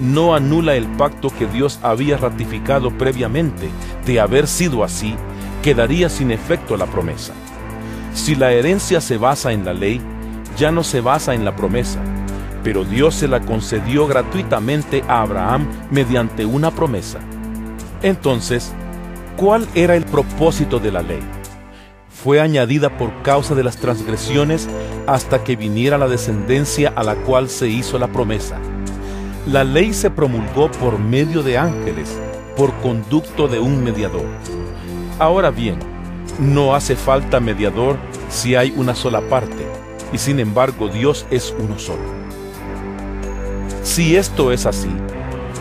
no 0.00 0.34
anula 0.34 0.74
el 0.74 0.86
pacto 0.86 1.30
que 1.30 1.46
Dios 1.46 1.78
había 1.82 2.16
ratificado 2.16 2.90
previamente. 2.90 3.68
De 4.06 4.20
haber 4.20 4.46
sido 4.46 4.84
así, 4.84 5.14
quedaría 5.62 6.08
sin 6.08 6.30
efecto 6.30 6.76
la 6.76 6.86
promesa. 6.86 7.32
Si 8.14 8.34
la 8.34 8.52
herencia 8.52 9.00
se 9.00 9.16
basa 9.16 9.52
en 9.52 9.64
la 9.64 9.72
ley, 9.72 10.00
ya 10.56 10.70
no 10.70 10.84
se 10.84 11.00
basa 11.00 11.34
en 11.34 11.44
la 11.44 11.56
promesa, 11.56 11.98
pero 12.62 12.84
Dios 12.84 13.14
se 13.14 13.28
la 13.28 13.40
concedió 13.40 14.06
gratuitamente 14.06 15.02
a 15.08 15.22
Abraham 15.22 15.66
mediante 15.90 16.44
una 16.44 16.70
promesa. 16.70 17.18
Entonces, 18.02 18.72
¿cuál 19.36 19.66
era 19.74 19.96
el 19.96 20.04
propósito 20.04 20.78
de 20.78 20.92
la 20.92 21.02
ley? 21.02 21.22
Fue 22.08 22.40
añadida 22.40 22.96
por 22.96 23.22
causa 23.22 23.54
de 23.54 23.64
las 23.64 23.76
transgresiones 23.76 24.68
hasta 25.06 25.42
que 25.42 25.56
viniera 25.56 25.98
la 25.98 26.08
descendencia 26.08 26.92
a 26.94 27.02
la 27.02 27.16
cual 27.16 27.48
se 27.48 27.68
hizo 27.68 27.98
la 27.98 28.08
promesa. 28.08 28.58
La 29.46 29.62
ley 29.62 29.92
se 29.92 30.10
promulgó 30.10 30.70
por 30.70 30.98
medio 30.98 31.42
de 31.42 31.58
ángeles, 31.58 32.18
por 32.56 32.72
conducto 32.80 33.46
de 33.46 33.58
un 33.58 33.84
mediador. 33.84 34.24
Ahora 35.18 35.50
bien, 35.50 35.78
no 36.38 36.74
hace 36.74 36.96
falta 36.96 37.40
mediador 37.40 37.98
si 38.30 38.54
hay 38.54 38.72
una 38.74 38.94
sola 38.94 39.20
parte, 39.28 39.66
y 40.14 40.18
sin 40.18 40.40
embargo 40.40 40.88
Dios 40.88 41.26
es 41.30 41.54
uno 41.58 41.78
solo. 41.78 42.02
Si 43.82 44.16
esto 44.16 44.50
es 44.50 44.64
así, 44.64 44.90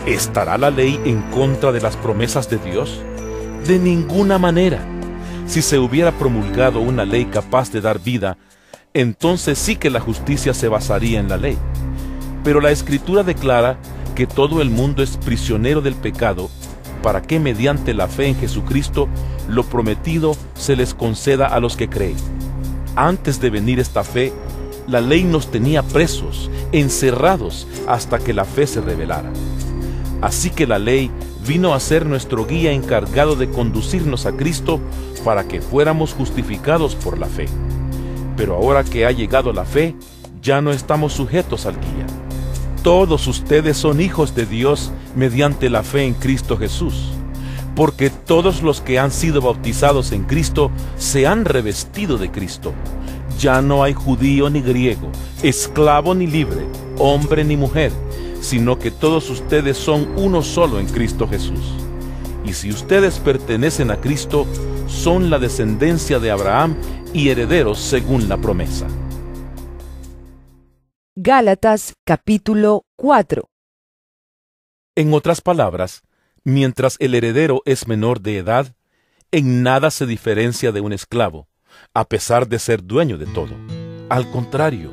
¿estará 0.05 0.57
la 0.57 0.71
ley 0.71 0.97
en 1.03 1.21
contra 1.23 1.73
de 1.73 1.81
las 1.81 1.97
promesas 1.97 2.49
de 2.49 2.59
Dios? 2.59 3.01
De 3.67 3.79
ninguna 3.79 4.37
manera. 4.37 4.79
Si 5.45 5.61
se 5.61 5.77
hubiera 5.77 6.13
promulgado 6.13 6.79
una 6.79 7.03
ley 7.03 7.25
capaz 7.25 7.69
de 7.69 7.81
dar 7.81 7.99
vida, 7.99 8.37
entonces 8.93 9.59
sí 9.59 9.75
que 9.75 9.89
la 9.89 9.99
justicia 9.99 10.53
se 10.53 10.69
basaría 10.69 11.19
en 11.19 11.27
la 11.27 11.35
ley. 11.35 11.57
Pero 12.43 12.61
la 12.61 12.71
Escritura 12.71 13.23
declara 13.23 13.77
que 14.15 14.27
todo 14.27 14.61
el 14.61 14.69
mundo 14.69 15.01
es 15.01 15.17
prisionero 15.17 15.81
del 15.81 15.95
pecado 15.95 16.49
para 17.01 17.21
que 17.21 17.39
mediante 17.39 17.93
la 17.93 18.07
fe 18.07 18.27
en 18.27 18.35
Jesucristo 18.35 19.07
lo 19.47 19.63
prometido 19.63 20.35
se 20.55 20.75
les 20.75 20.93
conceda 20.93 21.47
a 21.47 21.59
los 21.59 21.75
que 21.75 21.89
creen. 21.89 22.15
Antes 22.95 23.41
de 23.41 23.49
venir 23.49 23.79
esta 23.79 24.03
fe, 24.03 24.31
la 24.87 25.01
ley 25.01 25.23
nos 25.23 25.51
tenía 25.51 25.83
presos, 25.83 26.49
encerrados, 26.71 27.67
hasta 27.87 28.19
que 28.19 28.33
la 28.33 28.45
fe 28.45 28.67
se 28.67 28.81
revelara. 28.81 29.31
Así 30.21 30.49
que 30.49 30.67
la 30.67 30.79
ley 30.79 31.11
vino 31.45 31.73
a 31.73 31.79
ser 31.79 32.05
nuestro 32.05 32.45
guía 32.45 32.71
encargado 32.71 33.35
de 33.35 33.49
conducirnos 33.49 34.25
a 34.25 34.33
Cristo 34.33 34.79
para 35.25 35.45
que 35.47 35.61
fuéramos 35.61 36.13
justificados 36.13 36.95
por 36.95 37.17
la 37.17 37.27
fe. 37.27 37.47
Pero 38.37 38.55
ahora 38.55 38.83
que 38.83 39.05
ha 39.05 39.11
llegado 39.11 39.51
la 39.51 39.65
fe, 39.65 39.95
ya 40.41 40.61
no 40.61 40.71
estamos 40.71 41.13
sujetos 41.13 41.65
al 41.65 41.75
guía. 41.75 42.02
Todos 42.83 43.27
ustedes 43.27 43.77
son 43.77 44.01
hijos 44.01 44.35
de 44.35 44.45
Dios 44.45 44.91
mediante 45.15 45.69
la 45.69 45.83
fe 45.83 46.03
en 46.03 46.13
Cristo 46.13 46.57
Jesús, 46.57 47.11
porque 47.77 48.09
todos 48.09 48.61
los 48.61 48.81
que 48.81 48.99
han 48.99 49.09
sido 49.09 49.39
bautizados 49.39 50.11
en 50.11 50.25
Cristo 50.25 50.69
se 50.97 51.25
han 51.25 51.45
revestido 51.45 52.17
de 52.17 52.29
Cristo. 52.29 52.73
Ya 53.39 53.61
no 53.61 53.83
hay 53.83 53.93
judío 53.93 54.49
ni 54.49 54.59
griego, 54.59 55.09
esclavo 55.43 56.13
ni 56.13 56.27
libre, 56.27 56.65
hombre 56.97 57.45
ni 57.45 57.55
mujer, 57.55 57.93
sino 58.41 58.77
que 58.77 58.91
todos 58.91 59.29
ustedes 59.29 59.77
son 59.77 60.09
uno 60.17 60.43
solo 60.43 60.77
en 60.77 60.87
Cristo 60.87 61.25
Jesús. 61.25 61.61
Y 62.43 62.51
si 62.51 62.69
ustedes 62.69 63.17
pertenecen 63.19 63.91
a 63.91 64.01
Cristo, 64.01 64.45
son 64.87 65.29
la 65.29 65.39
descendencia 65.39 66.19
de 66.19 66.31
Abraham 66.31 66.75
y 67.13 67.29
herederos 67.29 67.79
según 67.79 68.27
la 68.27 68.35
promesa. 68.35 68.87
Gálatas 71.15 71.93
capítulo 72.05 72.85
4 72.95 73.47
En 74.95 75.13
otras 75.13 75.41
palabras, 75.41 76.01
mientras 76.43 76.95
el 76.99 77.13
heredero 77.13 77.61
es 77.65 77.87
menor 77.87 78.19
de 78.19 78.39
edad, 78.39 78.73
en 79.31 79.61
nada 79.61 79.91
se 79.91 80.07
diferencia 80.07 80.71
de 80.71 80.81
un 80.81 80.91
esclavo, 80.91 81.47
a 81.93 82.05
pesar 82.05 82.47
de 82.47 82.57
ser 82.57 82.83
dueño 82.83 83.19
de 83.19 83.27
todo. 83.27 83.53
Al 84.09 84.31
contrario, 84.31 84.91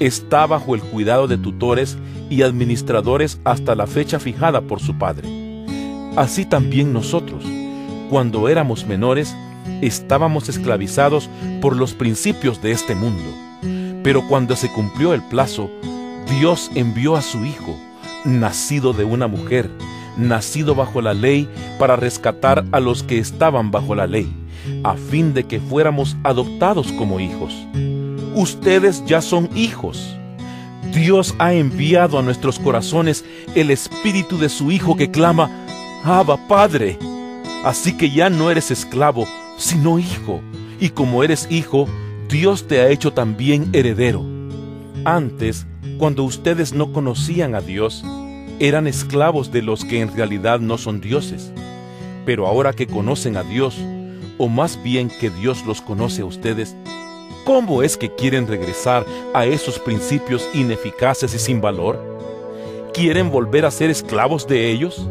está 0.00 0.46
bajo 0.46 0.74
el 0.74 0.80
cuidado 0.80 1.28
de 1.28 1.38
tutores 1.38 1.96
y 2.28 2.42
administradores 2.42 3.40
hasta 3.44 3.76
la 3.76 3.86
fecha 3.86 4.18
fijada 4.18 4.62
por 4.62 4.80
su 4.80 4.98
padre. 4.98 5.28
Así 6.16 6.44
también 6.44 6.92
nosotros, 6.92 7.44
cuando 8.10 8.48
éramos 8.48 8.84
menores, 8.84 9.32
estábamos 9.80 10.48
esclavizados 10.48 11.30
por 11.60 11.76
los 11.76 11.94
principios 11.94 12.60
de 12.60 12.72
este 12.72 12.96
mundo. 12.96 13.51
Pero 14.02 14.26
cuando 14.26 14.56
se 14.56 14.70
cumplió 14.70 15.14
el 15.14 15.22
plazo, 15.22 15.70
Dios 16.38 16.70
envió 16.74 17.16
a 17.16 17.22
su 17.22 17.44
Hijo, 17.44 17.76
nacido 18.24 18.92
de 18.92 19.04
una 19.04 19.26
mujer, 19.26 19.70
nacido 20.16 20.74
bajo 20.74 21.00
la 21.00 21.14
ley, 21.14 21.48
para 21.78 21.96
rescatar 21.96 22.64
a 22.72 22.80
los 22.80 23.02
que 23.02 23.18
estaban 23.18 23.70
bajo 23.70 23.94
la 23.94 24.06
ley, 24.06 24.32
a 24.84 24.94
fin 24.94 25.34
de 25.34 25.44
que 25.44 25.60
fuéramos 25.60 26.16
adoptados 26.22 26.92
como 26.92 27.20
hijos. 27.20 27.54
Ustedes 28.34 29.04
ya 29.04 29.20
son 29.20 29.48
hijos. 29.54 30.16
Dios 30.94 31.34
ha 31.38 31.52
enviado 31.52 32.18
a 32.18 32.22
nuestros 32.22 32.58
corazones 32.58 33.24
el 33.54 33.70
espíritu 33.70 34.38
de 34.38 34.48
su 34.48 34.70
Hijo 34.70 34.96
que 34.96 35.10
clama, 35.10 35.50
Abba 36.04 36.48
Padre. 36.48 36.98
Así 37.64 37.96
que 37.96 38.10
ya 38.10 38.28
no 38.28 38.50
eres 38.50 38.70
esclavo, 38.70 39.26
sino 39.56 39.98
hijo. 39.98 40.40
Y 40.80 40.90
como 40.90 41.22
eres 41.22 41.46
hijo, 41.50 41.86
Dios 42.32 42.66
te 42.66 42.80
ha 42.80 42.88
hecho 42.88 43.12
también 43.12 43.68
heredero. 43.74 44.24
Antes, 45.04 45.66
cuando 45.98 46.24
ustedes 46.24 46.72
no 46.72 46.90
conocían 46.90 47.54
a 47.54 47.60
Dios, 47.60 48.02
eran 48.58 48.86
esclavos 48.86 49.52
de 49.52 49.60
los 49.60 49.84
que 49.84 50.00
en 50.00 50.16
realidad 50.16 50.58
no 50.58 50.78
son 50.78 51.02
dioses. 51.02 51.52
Pero 52.24 52.46
ahora 52.46 52.72
que 52.72 52.86
conocen 52.86 53.36
a 53.36 53.42
Dios, 53.42 53.76
o 54.38 54.48
más 54.48 54.82
bien 54.82 55.10
que 55.20 55.28
Dios 55.28 55.66
los 55.66 55.82
conoce 55.82 56.22
a 56.22 56.24
ustedes, 56.24 56.74
¿cómo 57.44 57.82
es 57.82 57.98
que 57.98 58.14
quieren 58.14 58.48
regresar 58.48 59.04
a 59.34 59.44
esos 59.44 59.78
principios 59.78 60.48
ineficaces 60.54 61.34
y 61.34 61.38
sin 61.38 61.60
valor? 61.60 62.00
¿Quieren 62.94 63.30
volver 63.30 63.66
a 63.66 63.70
ser 63.70 63.90
esclavos 63.90 64.48
de 64.48 64.70
ellos? 64.70 65.06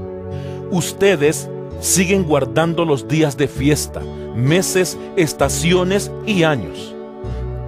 Ustedes 0.72 1.48
siguen 1.82 2.24
guardando 2.24 2.84
los 2.84 3.08
días 3.08 3.38
de 3.38 3.48
fiesta, 3.48 4.02
meses, 4.36 4.98
estaciones 5.16 6.10
y 6.26 6.42
años 6.42 6.96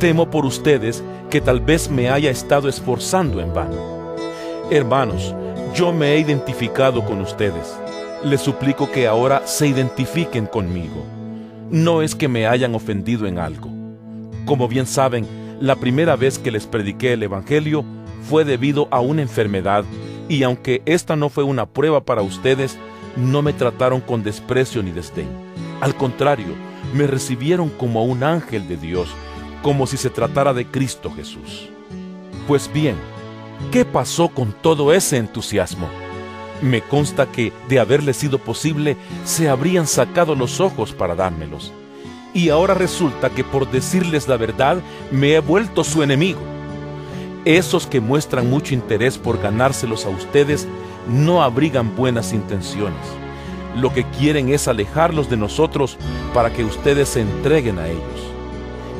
temo 0.03 0.29
por 0.29 0.45
ustedes 0.45 1.01
que 1.29 1.39
tal 1.39 1.61
vez 1.61 1.89
me 1.89 2.09
haya 2.09 2.29
estado 2.29 2.67
esforzando 2.67 3.39
en 3.39 3.53
vano. 3.53 4.13
Hermanos, 4.69 5.33
yo 5.73 5.93
me 5.93 6.11
he 6.11 6.19
identificado 6.19 7.05
con 7.05 7.21
ustedes. 7.21 7.73
Les 8.21 8.41
suplico 8.41 8.91
que 8.91 9.07
ahora 9.07 9.47
se 9.47 9.65
identifiquen 9.65 10.45
conmigo. 10.45 11.05
No 11.69 12.01
es 12.01 12.15
que 12.15 12.27
me 12.27 12.47
hayan 12.47 12.75
ofendido 12.75 13.27
en 13.27 13.39
algo. 13.39 13.69
Como 14.43 14.67
bien 14.67 14.87
saben, 14.87 15.25
la 15.61 15.77
primera 15.77 16.17
vez 16.17 16.37
que 16.37 16.51
les 16.51 16.67
prediqué 16.67 17.13
el 17.13 17.23
Evangelio 17.23 17.85
fue 18.29 18.43
debido 18.43 18.89
a 18.91 18.99
una 18.99 19.21
enfermedad 19.21 19.85
y 20.27 20.43
aunque 20.43 20.81
esta 20.85 21.15
no 21.15 21.29
fue 21.29 21.45
una 21.45 21.65
prueba 21.65 22.03
para 22.03 22.23
ustedes, 22.23 22.77
no 23.15 23.41
me 23.41 23.53
trataron 23.53 24.01
con 24.01 24.21
desprecio 24.21 24.83
ni 24.83 24.91
desdén. 24.91 25.29
Al 25.79 25.95
contrario, 25.95 26.55
me 26.93 27.07
recibieron 27.07 27.69
como 27.69 28.01
a 28.01 28.03
un 28.03 28.21
ángel 28.23 28.67
de 28.67 28.75
Dios 28.75 29.07
como 29.63 29.87
si 29.87 29.97
se 29.97 30.11
tratara 30.11 30.53
de 30.53 30.67
Cristo 30.67 31.11
Jesús. 31.11 31.69
Pues 32.47 32.71
bien, 32.71 32.95
¿qué 33.71 33.85
pasó 33.85 34.27
con 34.27 34.51
todo 34.51 34.93
ese 34.93 35.17
entusiasmo? 35.17 35.87
Me 36.61 36.81
consta 36.81 37.25
que, 37.25 37.51
de 37.69 37.79
haberle 37.79 38.13
sido 38.13 38.37
posible, 38.37 38.97
se 39.25 39.49
habrían 39.49 39.87
sacado 39.87 40.35
los 40.35 40.59
ojos 40.59 40.91
para 40.91 41.15
dármelos. 41.15 41.71
Y 42.33 42.49
ahora 42.49 42.73
resulta 42.73 43.29
que 43.29 43.43
por 43.43 43.71
decirles 43.71 44.27
la 44.27 44.37
verdad 44.37 44.77
me 45.11 45.33
he 45.33 45.39
vuelto 45.39 45.83
su 45.83 46.03
enemigo. 46.03 46.39
Esos 47.45 47.87
que 47.87 48.01
muestran 48.01 48.49
mucho 48.49 48.73
interés 48.73 49.17
por 49.17 49.41
ganárselos 49.41 50.05
a 50.05 50.09
ustedes 50.09 50.67
no 51.07 51.41
abrigan 51.41 51.95
buenas 51.95 52.33
intenciones. 52.33 52.99
Lo 53.75 53.93
que 53.93 54.03
quieren 54.03 54.49
es 54.49 54.67
alejarlos 54.67 55.29
de 55.29 55.37
nosotros 55.37 55.97
para 56.33 56.51
que 56.51 56.63
ustedes 56.63 57.09
se 57.09 57.21
entreguen 57.21 57.79
a 57.79 57.87
ellos. 57.87 58.32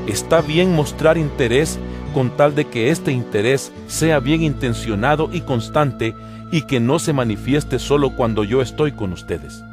Está 0.08 0.42
bien 0.42 0.76
mostrar 0.76 1.18
interés 1.18 1.80
con 2.14 2.30
tal 2.32 2.56
de 2.56 2.66
que 2.66 2.92
este 2.92 3.12
interés 3.12 3.72
sea 3.88 4.20
bien 4.20 4.44
intencionado 4.44 5.30
y 5.32 5.42
constante 5.42 6.14
y 6.52 6.64
que 6.64 6.80
no 6.80 7.00
se 7.00 7.14
manifieste 7.14 7.80
solo 7.80 8.16
cuando 8.16 8.44
yo 8.44 8.62
estoy 8.62 8.92
con 8.92 9.14
ustedes. 9.14 9.64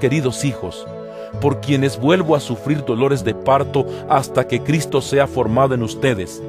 Queridos 0.00 0.44
hijos, 0.44 0.86
por 1.40 1.60
quienes 1.60 1.98
vuelvo 1.98 2.34
a 2.34 2.40
sufrir 2.40 2.84
dolores 2.84 3.24
de 3.24 3.34
parto 3.34 3.86
hasta 4.08 4.48
que 4.48 4.60
Cristo 4.60 5.00
sea 5.00 5.26
formado 5.26 5.74
en 5.74 5.82
ustedes, 5.82 6.42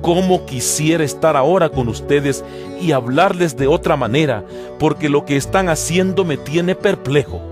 cómo 0.00 0.46
quisiera 0.46 1.04
estar 1.04 1.36
ahora 1.36 1.68
con 1.68 1.88
ustedes 1.88 2.44
y 2.80 2.92
hablarles 2.92 3.56
de 3.56 3.66
otra 3.66 3.96
manera, 3.96 4.44
porque 4.78 5.08
lo 5.08 5.24
que 5.24 5.36
están 5.36 5.68
haciendo 5.68 6.24
me 6.24 6.36
tiene 6.36 6.74
perplejo. 6.74 7.42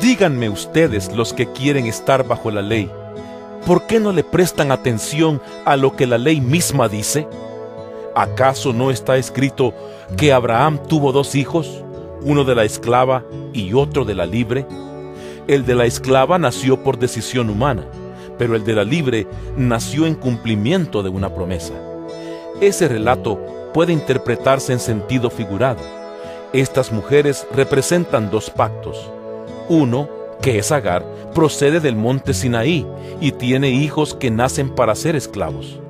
Díganme 0.00 0.48
ustedes 0.48 1.12
los 1.14 1.32
que 1.32 1.50
quieren 1.52 1.86
estar 1.86 2.26
bajo 2.26 2.50
la 2.50 2.62
ley, 2.62 2.90
¿por 3.66 3.86
qué 3.86 4.00
no 4.00 4.12
le 4.12 4.24
prestan 4.24 4.72
atención 4.72 5.40
a 5.64 5.76
lo 5.76 5.96
que 5.96 6.06
la 6.06 6.18
ley 6.18 6.40
misma 6.40 6.88
dice? 6.88 7.28
¿Acaso 8.14 8.72
no 8.72 8.90
está 8.90 9.16
escrito 9.16 9.74
que 10.16 10.32
Abraham 10.32 10.80
tuvo 10.88 11.12
dos 11.12 11.34
hijos, 11.34 11.84
uno 12.22 12.44
de 12.44 12.54
la 12.54 12.64
esclava 12.64 13.24
y 13.52 13.74
otro 13.74 14.04
de 14.04 14.14
la 14.14 14.26
libre? 14.26 14.66
El 15.46 15.64
de 15.64 15.74
la 15.74 15.86
esclava 15.86 16.38
nació 16.38 16.82
por 16.82 16.98
decisión 16.98 17.48
humana, 17.48 17.84
pero 18.38 18.54
el 18.54 18.64
de 18.64 18.74
la 18.74 18.84
libre 18.84 19.26
nació 19.56 20.06
en 20.06 20.14
cumplimiento 20.14 21.02
de 21.02 21.10
una 21.10 21.34
promesa. 21.34 21.74
Ese 22.60 22.88
relato 22.88 23.38
puede 23.72 23.92
interpretarse 23.92 24.72
en 24.72 24.80
sentido 24.80 25.30
figurado. 25.30 25.80
Estas 26.52 26.90
mujeres 26.90 27.46
representan 27.54 28.30
dos 28.30 28.50
pactos. 28.50 29.10
Uno, 29.68 30.08
que 30.42 30.58
es 30.58 30.72
Agar, 30.72 31.04
procede 31.34 31.80
del 31.80 31.96
monte 31.96 32.34
Sinaí 32.34 32.86
y 33.20 33.32
tiene 33.32 33.70
hijos 33.70 34.14
que 34.14 34.30
nacen 34.30 34.70
para 34.70 34.94
ser 34.94 35.16
esclavos. 35.16 35.80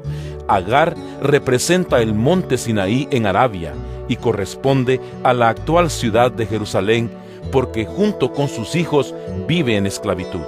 Agar 0.47 0.95
representa 1.23 2.01
el 2.01 2.15
monte 2.15 2.59
Sinaí 2.59 3.09
en 3.11 3.27
Arabia 3.27 3.75
y 4.09 4.17
corresponde 4.17 5.01
a 5.23 5.35
la 5.35 5.51
actual 5.51 5.91
ciudad 5.91 6.33
de 6.33 6.47
Jerusalén 6.47 7.11
porque 7.53 7.85
junto 7.85 8.33
con 8.33 8.49
sus 8.49 8.75
hijos 8.75 9.15
vive 9.47 9.77
en 9.77 9.87
esclavitud. 9.87 10.41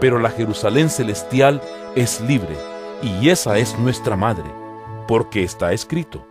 Pero 0.00 0.18
la 0.18 0.30
Jerusalén 0.30 0.90
celestial 0.90 1.60
es 1.94 2.20
libre, 2.20 2.56
y 3.02 3.28
esa 3.28 3.58
es 3.58 3.78
nuestra 3.78 4.16
madre, 4.16 4.44
porque 5.08 5.42
está 5.42 5.72
escrito. 5.72 6.26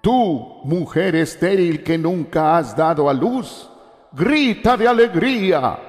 Tú, 0.00 0.60
mujer 0.64 1.16
estéril 1.16 1.82
que 1.82 1.98
nunca 1.98 2.56
has 2.56 2.76
dado 2.76 3.08
a 3.08 3.14
luz, 3.14 3.68
grita 4.12 4.76
de 4.76 4.88
alegría. 4.88 5.87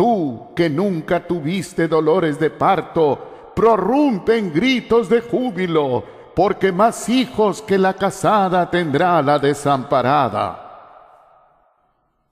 Tú, 0.00 0.54
que 0.56 0.70
nunca 0.70 1.26
tuviste 1.26 1.86
dolores 1.86 2.40
de 2.40 2.48
parto, 2.48 3.52
prorrumpe 3.54 4.38
en 4.38 4.50
gritos 4.50 5.10
de 5.10 5.20
júbilo, 5.20 6.06
porque 6.34 6.72
más 6.72 7.10
hijos 7.10 7.60
que 7.60 7.76
la 7.76 7.92
casada 7.92 8.70
tendrá 8.70 9.20
la 9.20 9.38
desamparada. 9.38 11.36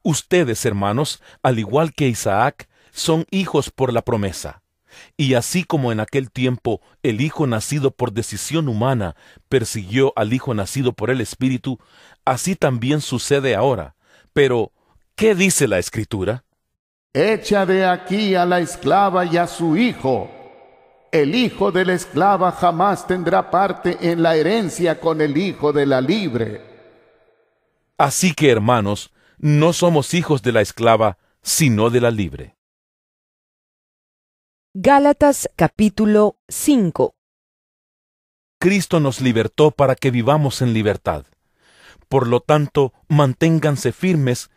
Ustedes, 0.02 0.64
hermanos, 0.64 1.22
al 1.42 1.58
igual 1.58 1.92
que 1.92 2.08
Isaac, 2.08 2.70
son 2.90 3.26
hijos 3.30 3.70
por 3.70 3.92
la 3.92 4.00
promesa. 4.00 4.62
Y 5.18 5.34
así 5.34 5.62
como 5.62 5.92
en 5.92 6.00
aquel 6.00 6.30
tiempo 6.30 6.80
el 7.02 7.20
Hijo 7.20 7.46
nacido 7.46 7.90
por 7.90 8.12
decisión 8.12 8.70
humana 8.70 9.14
persiguió 9.50 10.14
al 10.16 10.32
Hijo 10.32 10.54
nacido 10.54 10.94
por 10.94 11.10
el 11.10 11.20
Espíritu, 11.20 11.78
así 12.24 12.56
también 12.56 13.02
sucede 13.02 13.54
ahora. 13.54 13.94
Pero, 14.32 14.72
¿qué 15.16 15.34
dice 15.34 15.68
la 15.68 15.78
Escritura? 15.78 16.44
Echa 17.14 17.64
de 17.64 17.86
aquí 17.86 18.34
a 18.34 18.44
la 18.44 18.60
esclava 18.60 19.24
y 19.24 19.38
a 19.38 19.46
su 19.46 19.76
hijo. 19.76 20.30
El 21.10 21.34
hijo 21.34 21.72
de 21.72 21.86
la 21.86 21.94
esclava 21.94 22.52
jamás 22.52 23.06
tendrá 23.06 23.50
parte 23.50 23.96
en 24.10 24.22
la 24.22 24.36
herencia 24.36 25.00
con 25.00 25.22
el 25.22 25.38
hijo 25.38 25.72
de 25.72 25.86
la 25.86 26.02
libre. 26.02 26.62
Así 27.96 28.34
que, 28.34 28.50
hermanos, 28.50 29.10
no 29.38 29.72
somos 29.72 30.12
hijos 30.12 30.42
de 30.42 30.52
la 30.52 30.60
esclava, 30.60 31.16
sino 31.42 31.88
de 31.88 32.00
la 32.02 32.10
libre. 32.10 32.56
Gálatas 34.74 35.48
capítulo 35.56 36.36
5 36.48 37.14
Cristo 38.60 39.00
nos 39.00 39.22
libertó 39.22 39.70
para 39.70 39.94
que 39.94 40.10
vivamos 40.10 40.60
en 40.60 40.74
libertad. 40.74 41.24
Por 42.08 42.26
lo 42.26 42.40
tanto, 42.40 42.92
manténganse 43.08 43.92
firmes 43.92 44.50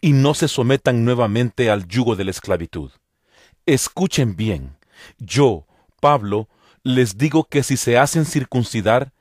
y 0.00 0.12
no 0.12 0.34
se 0.34 0.48
sometan 0.48 1.04
nuevamente 1.04 1.70
al 1.70 1.86
yugo 1.86 2.16
de 2.16 2.24
la 2.24 2.30
esclavitud. 2.30 2.90
Escuchen 3.66 4.36
bien, 4.36 4.76
yo, 5.18 5.66
Pablo, 6.00 6.48
les 6.82 7.18
digo 7.18 7.44
que 7.44 7.62
si 7.62 7.76
se 7.76 7.98
hacen 7.98 8.24
circuncidar, 8.24 9.12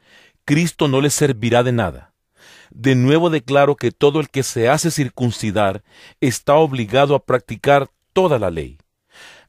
Cristo 0.46 0.88
no 0.88 1.02
les 1.02 1.14
servirá 1.14 1.64
de 1.64 1.72
nada. 1.72 2.14
De 2.70 2.96
nuevo 2.96 3.30
declaro 3.30 3.76
que 3.76 3.92
todo 3.92 4.20
el 4.20 4.30
que 4.30 4.44
se 4.44 4.70
hace 4.70 4.92
circuncidar 4.92 5.84
está 6.22 6.56
obligado 6.56 7.16
a 7.16 7.26
practicar 7.26 7.90
toda 8.14 8.40
la 8.40 8.52
ley. 8.52 8.78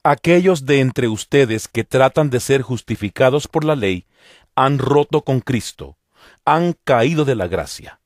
Aquellos 0.03 0.64
de 0.64 0.81
entre 0.81 1.09
ustedes 1.09 1.69
que 1.69 1.85
tratan 1.85 2.31
de 2.31 2.41
ser 2.41 2.62
justificados 2.62 3.49
por 3.49 3.64
la 3.64 3.77
ley 3.77 4.07
han 4.55 4.79
roto 4.79 5.23
con 5.23 5.41
Cristo, 5.41 5.97
han 6.45 6.75
caído 6.85 7.25
de 7.25 7.35
la 7.35 7.47
gracia. 7.47 8.01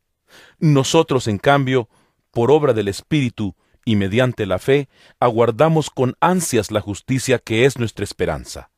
Nosotros, 0.58 1.28
en 1.28 1.38
cambio, 1.38 1.88
por 2.32 2.50
obra 2.50 2.72
del 2.72 2.88
Espíritu 2.88 3.54
y 3.84 3.96
mediante 3.96 4.46
la 4.46 4.58
fe, 4.58 4.88
aguardamos 5.20 5.90
con 5.90 6.14
ansias 6.20 6.70
la 6.70 6.80
justicia 6.80 7.38
que 7.38 7.64
es 7.64 7.78
nuestra 7.78 8.04
esperanza. 8.04 8.70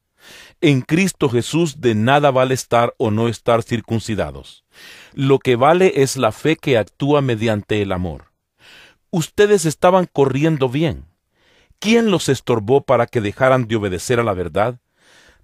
En 0.61 0.81
Cristo 0.81 1.29
Jesús 1.29 1.81
de 1.81 1.95
nada 1.95 2.31
vale 2.31 2.55
estar 2.55 2.95
o 2.97 3.11
no 3.11 3.29
estar 3.29 3.63
circuncidados. 3.63 4.65
Lo 5.13 5.39
que 5.39 5.57
vale 5.57 6.03
es 6.03 6.17
la 6.17 6.33
fe 6.33 6.57
que 6.57 6.79
actúa 6.79 7.21
mediante 7.21 7.83
el 7.83 7.93
amor. 7.93 8.33
Ustedes 9.11 9.67
estaban 9.67 10.09
corriendo 10.11 10.69
bien. 10.69 11.05
¿Quién 11.79 12.11
los 12.11 12.29
estorbó 12.29 12.81
para 12.81 13.07
que 13.07 13.21
dejaran 13.21 13.67
de 13.67 13.77
obedecer 13.77 14.19
a 14.19 14.25
la 14.25 14.33
verdad? 14.33 14.81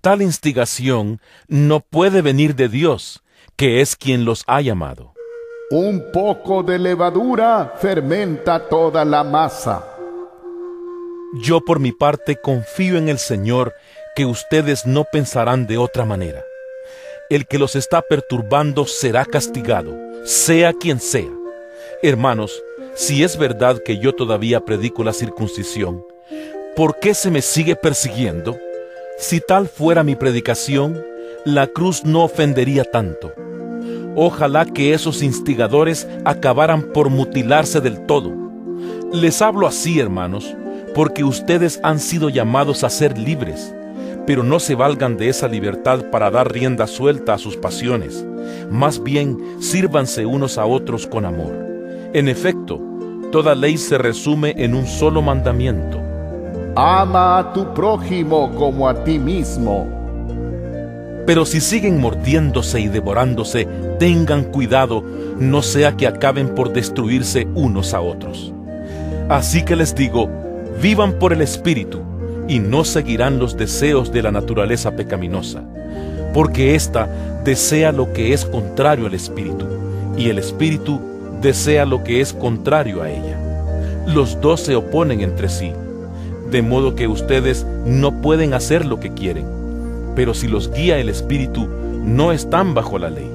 Tal 0.00 0.22
instigación 0.22 1.20
no 1.46 1.80
puede 1.80 2.22
venir 2.22 2.54
de 2.54 2.68
Dios, 2.70 3.22
que 3.56 3.82
es 3.82 3.96
quien 3.96 4.24
los 4.24 4.44
ha 4.46 4.62
llamado. 4.62 5.12
Un 5.72 6.10
poco 6.10 6.64
de 6.64 6.80
levadura 6.80 7.74
fermenta 7.78 8.68
toda 8.68 9.04
la 9.04 9.22
masa. 9.22 9.86
Yo 11.44 11.60
por 11.60 11.78
mi 11.78 11.92
parte 11.92 12.34
confío 12.34 12.98
en 12.98 13.08
el 13.08 13.20
Señor 13.20 13.74
que 14.16 14.26
ustedes 14.26 14.84
no 14.84 15.04
pensarán 15.04 15.68
de 15.68 15.78
otra 15.78 16.04
manera. 16.04 16.44
El 17.28 17.46
que 17.46 17.60
los 17.60 17.76
está 17.76 18.02
perturbando 18.02 18.84
será 18.84 19.24
castigado, 19.24 19.96
sea 20.24 20.72
quien 20.72 20.98
sea. 20.98 21.30
Hermanos, 22.02 22.60
si 22.96 23.22
es 23.22 23.38
verdad 23.38 23.80
que 23.84 23.98
yo 23.98 24.12
todavía 24.12 24.64
predico 24.64 25.04
la 25.04 25.12
circuncisión, 25.12 26.04
¿por 26.74 26.98
qué 26.98 27.14
se 27.14 27.30
me 27.30 27.42
sigue 27.42 27.76
persiguiendo? 27.76 28.58
Si 29.18 29.40
tal 29.40 29.68
fuera 29.68 30.02
mi 30.02 30.16
predicación, 30.16 31.00
la 31.44 31.68
cruz 31.68 32.04
no 32.04 32.24
ofendería 32.24 32.82
tanto. 32.82 33.32
Ojalá 34.22 34.66
que 34.66 34.92
esos 34.92 35.22
instigadores 35.22 36.06
acabaran 36.26 36.82
por 36.92 37.08
mutilarse 37.08 37.80
del 37.80 38.04
todo. 38.04 38.30
Les 39.14 39.40
hablo 39.40 39.66
así, 39.66 39.98
hermanos, 39.98 40.54
porque 40.94 41.24
ustedes 41.24 41.80
han 41.82 41.98
sido 41.98 42.28
llamados 42.28 42.84
a 42.84 42.90
ser 42.90 43.16
libres 43.16 43.72
pero 44.26 44.44
no 44.44 44.60
se 44.60 44.76
valgan 44.76 45.16
de 45.16 45.28
esa 45.28 45.48
libertad 45.48 46.04
para 46.12 46.30
dar 46.30 46.52
rienda 46.52 46.86
suelta 46.86 47.34
a 47.34 47.38
sus 47.38 47.56
pasiones. 47.56 48.24
Más 48.70 49.02
bien, 49.02 49.36
sírvanse 49.58 50.24
unos 50.24 50.56
a 50.56 50.66
otros 50.66 51.04
con 51.06 51.24
amor. 51.24 51.52
En 52.12 52.28
efecto, 52.28 52.80
toda 53.32 53.56
ley 53.56 53.76
se 53.76 53.98
resume 53.98 54.54
en 54.56 54.76
un 54.76 54.86
solo 54.86 55.20
mandamiento. 55.20 56.00
Ama 56.76 57.38
a 57.38 57.52
tu 57.52 57.74
prójimo 57.74 58.54
como 58.54 58.88
a 58.88 59.02
ti 59.02 59.18
mismo. 59.18 59.99
Pero 61.30 61.46
si 61.46 61.60
siguen 61.60 62.00
mordiéndose 62.00 62.80
y 62.80 62.88
devorándose, 62.88 63.68
tengan 64.00 64.42
cuidado, 64.42 65.04
no 65.38 65.62
sea 65.62 65.96
que 65.96 66.08
acaben 66.08 66.56
por 66.56 66.72
destruirse 66.72 67.46
unos 67.54 67.94
a 67.94 68.00
otros. 68.00 68.52
Así 69.28 69.64
que 69.64 69.76
les 69.76 69.94
digo, 69.94 70.28
vivan 70.82 71.20
por 71.20 71.32
el 71.32 71.40
Espíritu 71.40 72.00
y 72.48 72.58
no 72.58 72.84
seguirán 72.84 73.38
los 73.38 73.56
deseos 73.56 74.10
de 74.10 74.24
la 74.24 74.32
naturaleza 74.32 74.96
pecaminosa, 74.96 75.62
porque 76.34 76.74
ésta 76.74 77.08
desea 77.44 77.92
lo 77.92 78.12
que 78.12 78.32
es 78.32 78.44
contrario 78.44 79.06
al 79.06 79.14
Espíritu, 79.14 79.66
y 80.16 80.30
el 80.30 80.38
Espíritu 80.40 81.00
desea 81.40 81.86
lo 81.86 82.02
que 82.02 82.20
es 82.20 82.32
contrario 82.32 83.02
a 83.02 83.08
ella. 83.08 83.38
Los 84.04 84.40
dos 84.40 84.62
se 84.62 84.74
oponen 84.74 85.20
entre 85.20 85.48
sí, 85.48 85.70
de 86.50 86.60
modo 86.60 86.96
que 86.96 87.06
ustedes 87.06 87.64
no 87.86 88.20
pueden 88.20 88.52
hacer 88.52 88.84
lo 88.84 88.98
que 88.98 89.12
quieren, 89.14 89.59
pero 90.20 90.34
si 90.34 90.48
los 90.48 90.70
guía 90.70 90.98
el 90.98 91.08
Espíritu, 91.08 91.66
no 92.04 92.30
están 92.30 92.74
bajo 92.74 92.98
la 92.98 93.08
ley. 93.08 93.26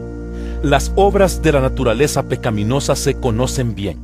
Las 0.61 0.91
obras 0.95 1.41
de 1.41 1.51
la 1.51 1.59
naturaleza 1.59 2.21
pecaminosa 2.29 2.95
se 2.95 3.15
conocen 3.15 3.73
bien. 3.73 3.97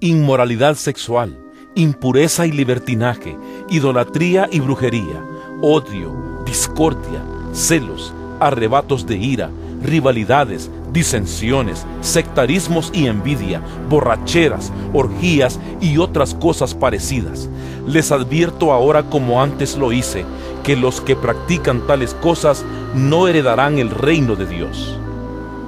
Inmoralidad 0.00 0.74
sexual, 0.74 1.38
impureza 1.76 2.44
y 2.44 2.50
libertinaje, 2.50 3.38
idolatría 3.70 4.48
y 4.50 4.58
brujería, 4.58 5.24
odio, 5.60 6.42
discordia, 6.44 7.22
celos, 7.52 8.12
arrebatos 8.40 9.06
de 9.06 9.18
ira, 9.18 9.50
rivalidades, 9.80 10.72
disensiones, 10.92 11.86
sectarismos 12.00 12.90
y 12.92 13.06
envidia, 13.06 13.62
borracheras, 13.88 14.72
orgías 14.92 15.58
y 15.80 15.98
otras 15.98 16.34
cosas 16.34 16.74
parecidas. 16.74 17.48
Les 17.86 18.12
advierto 18.12 18.72
ahora 18.72 19.02
como 19.04 19.42
antes 19.42 19.76
lo 19.76 19.92
hice, 19.92 20.24
que 20.62 20.76
los 20.76 21.00
que 21.00 21.16
practican 21.16 21.86
tales 21.86 22.14
cosas 22.14 22.64
no 22.94 23.26
heredarán 23.26 23.78
el 23.78 23.90
reino 23.90 24.36
de 24.36 24.46
Dios. 24.46 24.98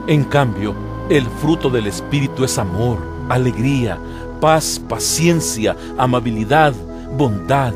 En 0.06 0.24
cambio, 0.24 0.74
el 1.08 1.26
fruto 1.26 1.70
del 1.70 1.86
Espíritu 1.86 2.44
es 2.44 2.58
amor, 2.58 2.98
alegría, 3.28 3.98
paz, 4.40 4.80
paciencia, 4.88 5.76
amabilidad, 5.98 6.74
bondad, 7.16 7.72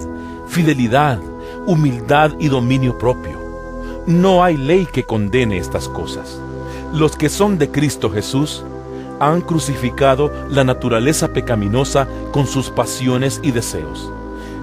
fidelidad, 0.46 1.20
humildad 1.66 2.32
y 2.38 2.48
dominio 2.48 2.96
propio. 2.98 3.38
No 4.06 4.42
hay 4.42 4.56
ley 4.56 4.86
que 4.86 5.04
condene 5.04 5.58
estas 5.58 5.88
cosas. 5.88 6.40
Los 6.92 7.16
que 7.16 7.28
son 7.28 7.58
de 7.58 7.70
Cristo 7.70 8.10
Jesús 8.10 8.64
han 9.20 9.40
crucificado 9.42 10.32
la 10.48 10.64
naturaleza 10.64 11.32
pecaminosa 11.32 12.08
con 12.32 12.46
sus 12.46 12.70
pasiones 12.70 13.40
y 13.42 13.50
deseos. 13.50 14.10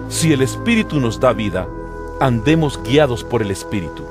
Si 0.10 0.34
el 0.34 0.42
Espíritu 0.42 1.00
nos 1.00 1.20
da 1.20 1.34
vida, 1.34 1.68
andemos 2.20 2.82
guiados 2.84 3.24
por 3.24 3.42
el 3.42 3.52
Espíritu. 3.52 4.06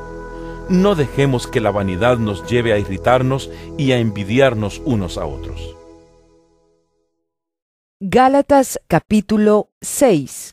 No 0.68 0.94
dejemos 0.94 1.46
que 1.46 1.60
la 1.60 1.70
vanidad 1.70 2.18
nos 2.18 2.46
lleve 2.46 2.72
a 2.72 2.78
irritarnos 2.78 3.50
y 3.76 3.92
a 3.92 3.98
envidiarnos 3.98 4.80
unos 4.84 5.18
a 5.18 5.26
otros. 5.26 5.76
Gálatas 8.00 8.80
capítulo 8.86 9.70
6 9.80 10.52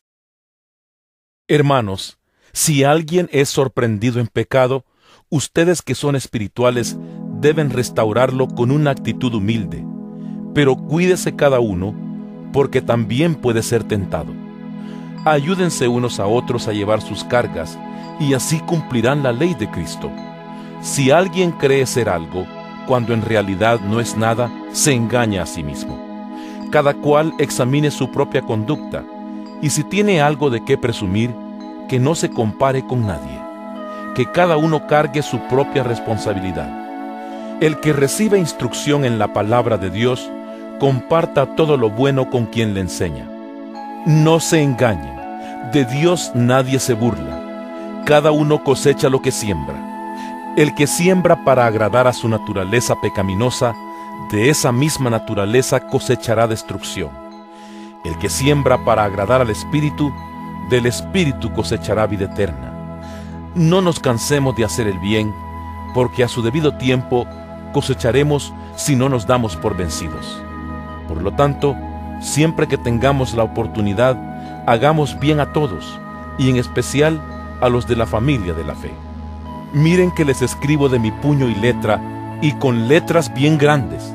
Hermanos, 1.48 2.18
si 2.54 2.84
alguien 2.84 3.30
es 3.32 3.50
sorprendido 3.50 4.20
en 4.20 4.28
pecado, 4.28 4.86
ustedes 5.30 5.82
que 5.82 5.96
son 5.96 6.16
espirituales 6.16 6.98
deben 7.42 7.72
restaurarlo 7.72 8.48
con 8.48 8.72
una 8.72 8.92
actitud 8.92 9.34
humilde, 9.34 9.84
pero 10.54 10.76
cuídese 10.76 11.36
cada 11.36 11.60
uno, 11.60 11.94
porque 12.54 12.82
también 12.82 13.36
puede 13.36 13.64
ser 13.64 13.84
tentado. 13.84 14.32
Ayúdense 15.26 15.88
unos 15.88 16.20
a 16.20 16.28
otros 16.28 16.68
a 16.68 16.74
llevar 16.74 17.02
sus 17.02 17.24
cargas, 17.24 17.78
y 18.20 18.34
así 18.34 18.60
cumplirán 18.60 19.24
la 19.24 19.32
ley 19.32 19.56
de 19.56 19.70
Cristo. 19.70 20.12
Si 20.82 21.12
alguien 21.12 21.52
cree 21.52 21.86
ser 21.86 22.10
algo, 22.10 22.46
cuando 22.88 23.14
en 23.14 23.22
realidad 23.22 23.80
no 23.82 24.00
es 24.00 24.16
nada, 24.18 24.52
se 24.72 24.94
engaña 24.94 25.44
a 25.44 25.46
sí 25.46 25.64
mismo. 25.64 26.00
Cada 26.72 26.94
cual 26.94 27.34
examine 27.40 27.92
su 27.92 28.12
propia 28.12 28.42
conducta, 28.42 29.04
y 29.62 29.70
si 29.70 29.84
tiene 29.84 30.22
algo 30.22 30.50
de 30.50 30.64
qué 30.64 30.78
presumir, 30.78 31.34
que 31.88 32.00
no 32.00 32.16
se 32.16 32.30
compare 32.30 32.86
con 32.86 33.06
nadie, 33.06 33.40
que 34.16 34.26
cada 34.26 34.58
uno 34.58 34.88
cargue 34.88 35.22
su 35.22 35.40
propia 35.48 35.84
responsabilidad. 35.84 36.81
El 37.62 37.80
que 37.80 37.94
recibe 37.94 38.40
instrucción 38.40 39.06
en 39.06 39.20
la 39.20 39.34
palabra 39.34 39.78
de 39.78 39.92
Dios, 39.92 40.32
comparta 40.80 41.56
todo 41.56 41.78
lo 41.78 41.92
bueno 41.92 42.32
con 42.32 42.48
quien 42.48 42.74
le 42.74 42.80
enseña. 42.80 43.30
No 44.08 44.40
se 44.40 44.64
engañen, 44.64 45.16
de 45.72 45.86
Dios 45.86 46.32
nadie 46.34 46.80
se 46.80 46.96
burla, 46.96 48.04
cada 48.08 48.32
uno 48.32 48.64
cosecha 48.64 49.10
lo 49.10 49.22
que 49.22 49.32
siembra. 49.32 49.76
El 50.58 50.74
que 50.74 50.88
siembra 50.88 51.46
para 51.46 51.68
agradar 51.68 52.08
a 52.08 52.14
su 52.14 52.28
naturaleza 52.28 52.96
pecaminosa, 53.00 53.76
de 54.32 54.50
esa 54.50 54.72
misma 54.72 55.12
naturaleza 55.12 55.82
cosechará 55.82 56.48
destrucción. 56.48 57.12
El 58.04 58.18
que 58.18 58.30
siembra 58.30 58.84
para 58.84 59.04
agradar 59.04 59.40
al 59.40 59.52
Espíritu, 59.52 60.12
del 60.72 60.88
Espíritu 60.88 61.54
cosechará 61.54 62.08
vida 62.08 62.26
eterna. 62.26 63.04
No 63.54 63.82
nos 63.84 64.00
cansemos 64.00 64.56
de 64.56 64.66
hacer 64.66 64.88
el 64.88 64.98
bien, 64.98 65.32
porque 65.94 66.24
a 66.24 66.28
su 66.28 66.42
debido 66.42 66.76
tiempo 66.78 67.28
cosecharemos 67.72 68.54
si 68.76 68.96
no 68.96 69.10
nos 69.10 69.28
damos 69.28 69.56
por 69.56 69.76
vencidos. 69.76 70.42
Por 71.08 71.22
lo 71.22 71.32
tanto, 71.32 71.76
siempre 72.22 72.68
que 72.68 72.78
tengamos 72.78 73.34
la 73.34 73.44
oportunidad, 73.44 74.18
hagamos 74.68 75.20
bien 75.20 75.40
a 75.40 75.54
todos, 75.54 76.00
y 76.38 76.50
en 76.50 76.58
especial 76.58 77.22
a 77.62 77.70
los 77.70 77.88
de 77.88 77.96
la 77.96 78.06
familia 78.06 78.54
de 78.54 78.64
la 78.64 78.76
fe. 78.76 78.92
Miren 79.74 80.12
que 80.12 80.26
les 80.26 80.42
escribo 80.42 80.90
de 80.90 81.00
mi 81.00 81.12
puño 81.12 81.50
y 81.50 81.56
letra, 81.56 82.40
y 82.42 82.54
con 82.54 82.88
letras 82.88 83.34
bien 83.34 83.58
grandes. 83.58 84.14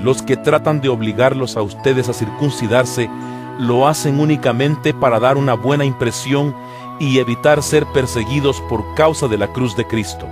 Los 0.00 0.22
que 0.22 0.36
tratan 0.36 0.80
de 0.80 0.88
obligarlos 0.88 1.56
a 1.56 1.62
ustedes 1.62 2.08
a 2.08 2.14
circuncidarse 2.14 3.10
lo 3.58 3.86
hacen 3.86 4.18
únicamente 4.18 4.94
para 4.94 5.20
dar 5.20 5.36
una 5.36 5.52
buena 5.52 5.84
impresión 5.84 6.54
y 6.98 7.18
evitar 7.18 7.62
ser 7.62 7.84
perseguidos 7.86 8.60
por 8.62 8.94
causa 8.94 9.28
de 9.28 9.36
la 9.36 9.48
cruz 9.48 9.76
de 9.76 9.86
Cristo. 9.86 10.26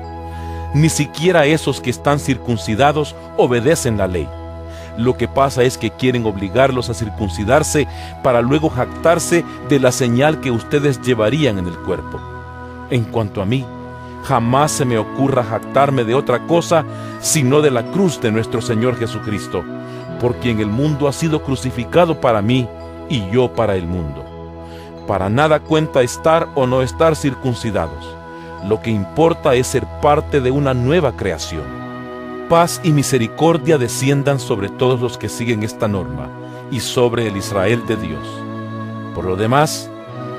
Ni 0.75 0.89
siquiera 0.89 1.47
esos 1.47 1.81
que 1.81 1.91
están 1.91 2.21
circuncidados 2.21 3.15
obedecen 3.37 3.97
la 3.97 4.07
ley. 4.07 4.29
Lo 4.99 5.17
que 5.17 5.29
pasa 5.29 5.63
es 5.63 5.79
que 5.79 5.91
quieren 5.91 6.27
obligarlos 6.27 6.91
a 6.91 6.95
circuncidarse 6.95 7.87
para 8.23 8.43
luego 8.43 8.69
jactarse 8.69 9.45
de 9.69 9.79
la 9.79 9.93
señal 9.93 10.41
que 10.41 10.51
ustedes 10.51 11.01
llevarían 11.01 11.59
en 11.59 11.69
el 11.69 11.79
cuerpo. 11.79 12.21
En 12.91 13.05
cuanto 13.05 13.41
a 13.41 13.47
mí, 13.47 13.65
jamás 14.25 14.73
se 14.73 14.85
me 14.85 14.99
ocurra 14.99 15.45
jactarme 15.45 16.05
de 16.05 16.15
otra 16.15 16.47
cosa 16.47 16.85
sino 17.21 17.61
de 17.63 17.71
la 17.71 17.85
cruz 17.85 18.21
de 18.21 18.33
nuestro 18.33 18.61
Señor 18.61 18.99
Jesucristo, 18.99 19.65
por 20.21 20.35
quien 20.37 20.59
el 20.61 20.69
mundo 20.69 21.09
ha 21.09 21.13
sido 21.13 21.43
crucificado 21.43 22.21
para 22.21 22.43
mí 22.43 22.69
y 23.09 23.31
yo 23.31 23.53
para 23.53 23.77
el 23.77 23.87
mundo. 23.87 24.25
Para 25.07 25.31
nada 25.31 25.61
cuenta 25.61 26.03
estar 26.03 26.49
o 26.57 26.67
no 26.67 26.83
estar 26.83 27.17
circuncidados. 27.17 28.18
Lo 28.65 28.83
que 28.83 28.91
importa 28.91 29.55
es 29.55 29.69
ser 29.69 29.87
parte 30.03 30.41
de 30.41 30.51
una 30.51 30.75
nueva 30.75 31.17
creación. 31.17 31.65
Paz 32.49 32.81
y 32.83 32.93
misericordia 32.93 33.79
desciendan 33.79 34.41
sobre 34.41 34.69
todos 34.69 35.01
los 35.01 35.19
que 35.19 35.29
siguen 35.29 35.63
esta 35.63 35.87
norma 35.87 36.31
y 36.71 36.81
sobre 36.81 37.27
el 37.27 37.37
Israel 37.37 37.83
de 37.87 37.97
Dios. 37.97 38.27
Por 39.15 39.25
lo 39.25 39.37
demás, 39.37 39.91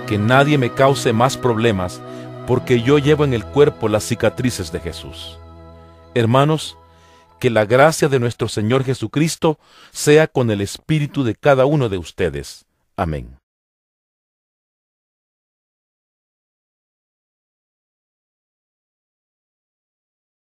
que 0.07 0.17
nadie 0.17 0.57
me 0.57 0.73
cause 0.73 1.13
más 1.13 1.37
problemas, 1.37 2.01
porque 2.47 2.81
yo 2.81 2.97
llevo 2.97 3.25
en 3.25 3.33
el 3.33 3.45
cuerpo 3.45 3.87
las 3.87 4.03
cicatrices 4.03 4.71
de 4.71 4.79
Jesús. 4.79 5.37
Hermanos, 6.15 6.77
que 7.39 7.49
la 7.49 7.65
gracia 7.65 8.09
de 8.09 8.19
nuestro 8.19 8.47
Señor 8.47 8.83
Jesucristo 8.83 9.59
sea 9.91 10.27
con 10.27 10.51
el 10.51 10.61
espíritu 10.61 11.23
de 11.23 11.35
cada 11.35 11.65
uno 11.65 11.89
de 11.89 11.97
ustedes. 11.97 12.65
Amén. 12.97 13.38